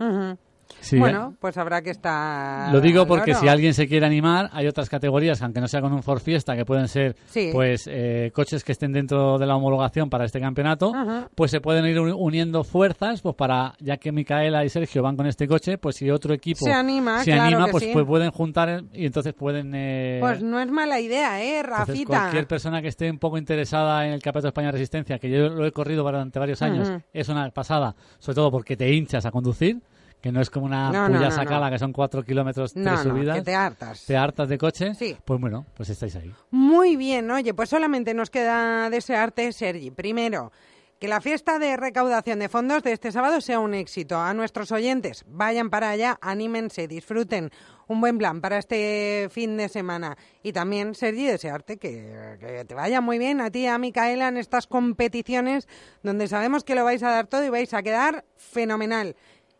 Ujú. 0.00 0.36
Sí, 0.80 0.98
Bueno, 0.98 1.34
pues 1.40 1.56
habrá 1.56 1.82
que 1.82 1.90
estar. 1.90 2.72
Lo 2.72 2.80
digo 2.80 3.06
porque 3.06 3.34
si 3.34 3.48
alguien 3.48 3.74
se 3.74 3.88
quiere 3.88 4.04
animar, 4.06 4.50
hay 4.52 4.66
otras 4.66 4.88
categorías, 4.88 5.40
aunque 5.42 5.60
no 5.60 5.68
sea 5.68 5.80
con 5.80 5.92
un 5.92 6.02
Ford 6.02 6.20
Fiesta, 6.20 6.54
que 6.56 6.64
pueden 6.64 6.88
ser 6.88 7.16
Sí. 7.26 7.50
pues 7.52 7.88
eh, 7.90 8.30
coches 8.34 8.62
que 8.64 8.72
estén 8.72 8.92
dentro 8.92 9.38
de 9.38 9.46
la 9.46 9.56
homologación 9.56 10.10
para 10.10 10.24
este 10.24 10.40
campeonato, 10.40 10.92
Ajá. 10.94 11.28
pues 11.34 11.50
se 11.50 11.60
pueden 11.60 11.86
ir 11.86 11.98
uni- 11.98 12.12
uniendo 12.16 12.64
fuerzas, 12.64 13.20
pues 13.22 13.34
para, 13.34 13.74
ya 13.80 13.96
que 13.96 14.12
Micaela 14.12 14.64
y 14.64 14.68
Sergio 14.68 15.02
van 15.02 15.16
con 15.16 15.26
este 15.26 15.48
coche, 15.48 15.78
pues 15.78 15.96
si 15.96 16.10
otro 16.10 16.34
equipo 16.34 16.64
Se 16.64 16.72
anima, 16.72 17.24
se 17.24 17.32
claro 17.32 17.42
anima, 17.56 17.66
pues, 17.70 17.84
sí. 17.84 17.90
pues 17.92 18.04
pueden 18.06 18.30
juntar 18.30 18.84
y 18.92 19.06
entonces 19.06 19.34
pueden... 19.34 19.72
eh, 19.74 20.18
Pues 20.20 20.42
no 20.42 20.60
es 20.60 20.70
mala 20.70 21.00
idea, 21.00 21.42
¿eh, 21.42 21.60
entonces, 21.60 21.86
Rafita? 21.88 22.06
cualquier 22.20 22.46
persona 22.46 22.82
que 22.82 22.88
esté 22.88 23.10
un 23.10 23.18
poco 23.18 23.38
interesada 23.38 24.06
en 24.06 24.12
el 24.12 24.20
Campeonato 24.22 24.46
de 24.46 24.48
España 24.50 24.66
de 24.68 24.72
Resistencia, 24.72 25.18
que 25.18 25.30
yo 25.30 25.48
lo 25.48 25.64
he 25.66 25.72
corrido 25.72 26.02
durante 26.04 26.38
varios 26.38 26.62
años, 26.62 26.90
es 27.12 27.28
una 27.28 27.48
pasada, 27.50 27.94
sobre 28.18 28.34
todo 28.36 28.50
porque 28.50 28.76
te 28.76 28.92
hinchas 28.92 29.24
a 29.26 29.30
conducir, 29.30 29.80
que 30.20 30.32
no 30.32 30.40
es 30.40 30.50
como 30.50 30.66
una 30.66 30.90
No, 30.90 31.06
puya 31.06 31.28
no, 31.28 31.30
sacala 31.30 31.70
que 31.70 31.78
son 31.78 31.92
cuatro 31.92 32.22
kilómetros, 32.24 32.72
tres 32.74 33.00
subidas. 33.00 33.36
que 33.38 33.42
te 33.44 33.54
hartas. 33.54 34.04
te 34.04 34.16
hartas 34.16 34.48
de 34.48 34.58
coche, 34.58 34.94
Sí. 34.94 35.16
pues 35.24 35.40
bueno, 35.40 35.66
pues 35.74 35.88
estáis 35.90 36.16
ahí. 36.16 36.32
Muy 36.50 36.96
bien, 36.96 37.30
oye, 37.30 37.54
pues 37.54 37.68
solamente 37.68 38.14
nos 38.14 38.30
queda 38.30 38.90
desearte, 38.90 39.52
Sergi, 39.52 39.90
primero, 39.90 40.50
que 40.98 41.06
la 41.06 41.20
fiesta 41.20 41.60
de 41.60 41.76
recaudación 41.76 42.40
de 42.40 42.48
fondos 42.48 42.82
de 42.82 42.90
este 42.92 43.12
sábado 43.12 43.40
sea 43.40 43.60
un 43.60 43.72
éxito. 43.74 44.18
A 44.18 44.34
nuestros 44.34 44.72
oyentes, 44.72 45.24
vayan 45.28 45.70
para 45.70 45.90
allá, 45.90 46.18
anímense, 46.20 46.88
disfruten. 46.88 47.50
Un 47.86 48.00
buen 48.00 48.18
plan 48.18 48.40
para 48.40 48.58
este 48.58 49.28
fin 49.30 49.56
de 49.56 49.68
semana. 49.68 50.18
Y 50.42 50.52
también, 50.52 50.96
Sergi, 50.96 51.24
desearte 51.24 51.76
que, 51.78 52.36
que 52.40 52.64
te 52.64 52.74
vaya 52.74 53.00
muy 53.00 53.16
bien 53.18 53.40
a 53.40 53.50
ti 53.50 53.60
y 53.60 53.66
a 53.66 53.78
Micaela 53.78 54.26
en 54.28 54.36
estas 54.36 54.66
competiciones 54.66 55.68
donde 56.02 56.26
sabemos 56.26 56.64
que 56.64 56.74
lo 56.74 56.84
vais 56.84 57.02
a 57.04 57.10
dar 57.10 57.28
todo 57.28 57.44
y 57.44 57.48
vais 57.48 57.72
a 57.72 57.82
quedar 57.82 58.24
fenomenal. 58.36 59.14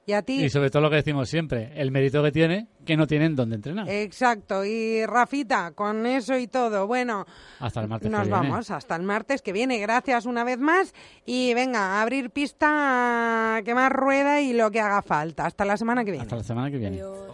Y 0.09 0.15
a 0.15 0.23
ti, 0.23 0.43
Y 0.43 0.49
sobre 0.49 0.71
todo 0.71 0.81
lo 0.81 0.89
que 0.89 0.97
decimos 0.97 1.29
siempre, 1.29 1.71
el 1.77 1.91
mérito 1.91 2.23
que 2.23 2.33
tiene, 2.33 2.67
que 2.87 2.97
no 2.97 3.07
tienen 3.07 3.37
donde 3.37 3.57
entrenar. 3.57 3.87
exacto. 3.91 4.65
Y 4.65 5.05
Rafita, 5.05 5.73
con 5.73 6.07
eso 6.07 6.35
y 6.39 6.47
todo, 6.47 6.87
bueno, 6.87 7.27
Hasta 7.61 7.83
el 7.83 7.89
martes 7.89 8.11
nos 8.11 8.23
que 8.23 8.29
viene. 8.29 8.49
vamos 8.49 8.71
hasta 8.71 8.97
el 8.97 9.03
martes 9.03 9.43
que 9.43 9.53
viene. 9.53 9.79
Gracias 9.79 10.25
una 10.25 10.45
vez 10.45 10.59
más. 10.59 10.95
Y 11.27 11.53
venga, 11.53 11.99
a 11.99 12.01
abrir 12.03 12.31
pista, 12.31 13.61
que 13.67 13.75
más 13.75 13.93
rueda 13.93 14.41
y 14.41 14.55
lo 14.55 14.71
que 14.71 14.81
haga 14.81 15.03
falta. 15.03 15.45
Hasta 15.45 15.67
la 15.67 15.77
semana 15.77 16.07
que 16.07 16.13
viene. 16.13 16.23
Hasta 16.23 16.37
la 16.37 16.43
semana 16.43 16.71
que 16.71 16.79
viene. 16.79 17.03
Adiós. 17.03 17.29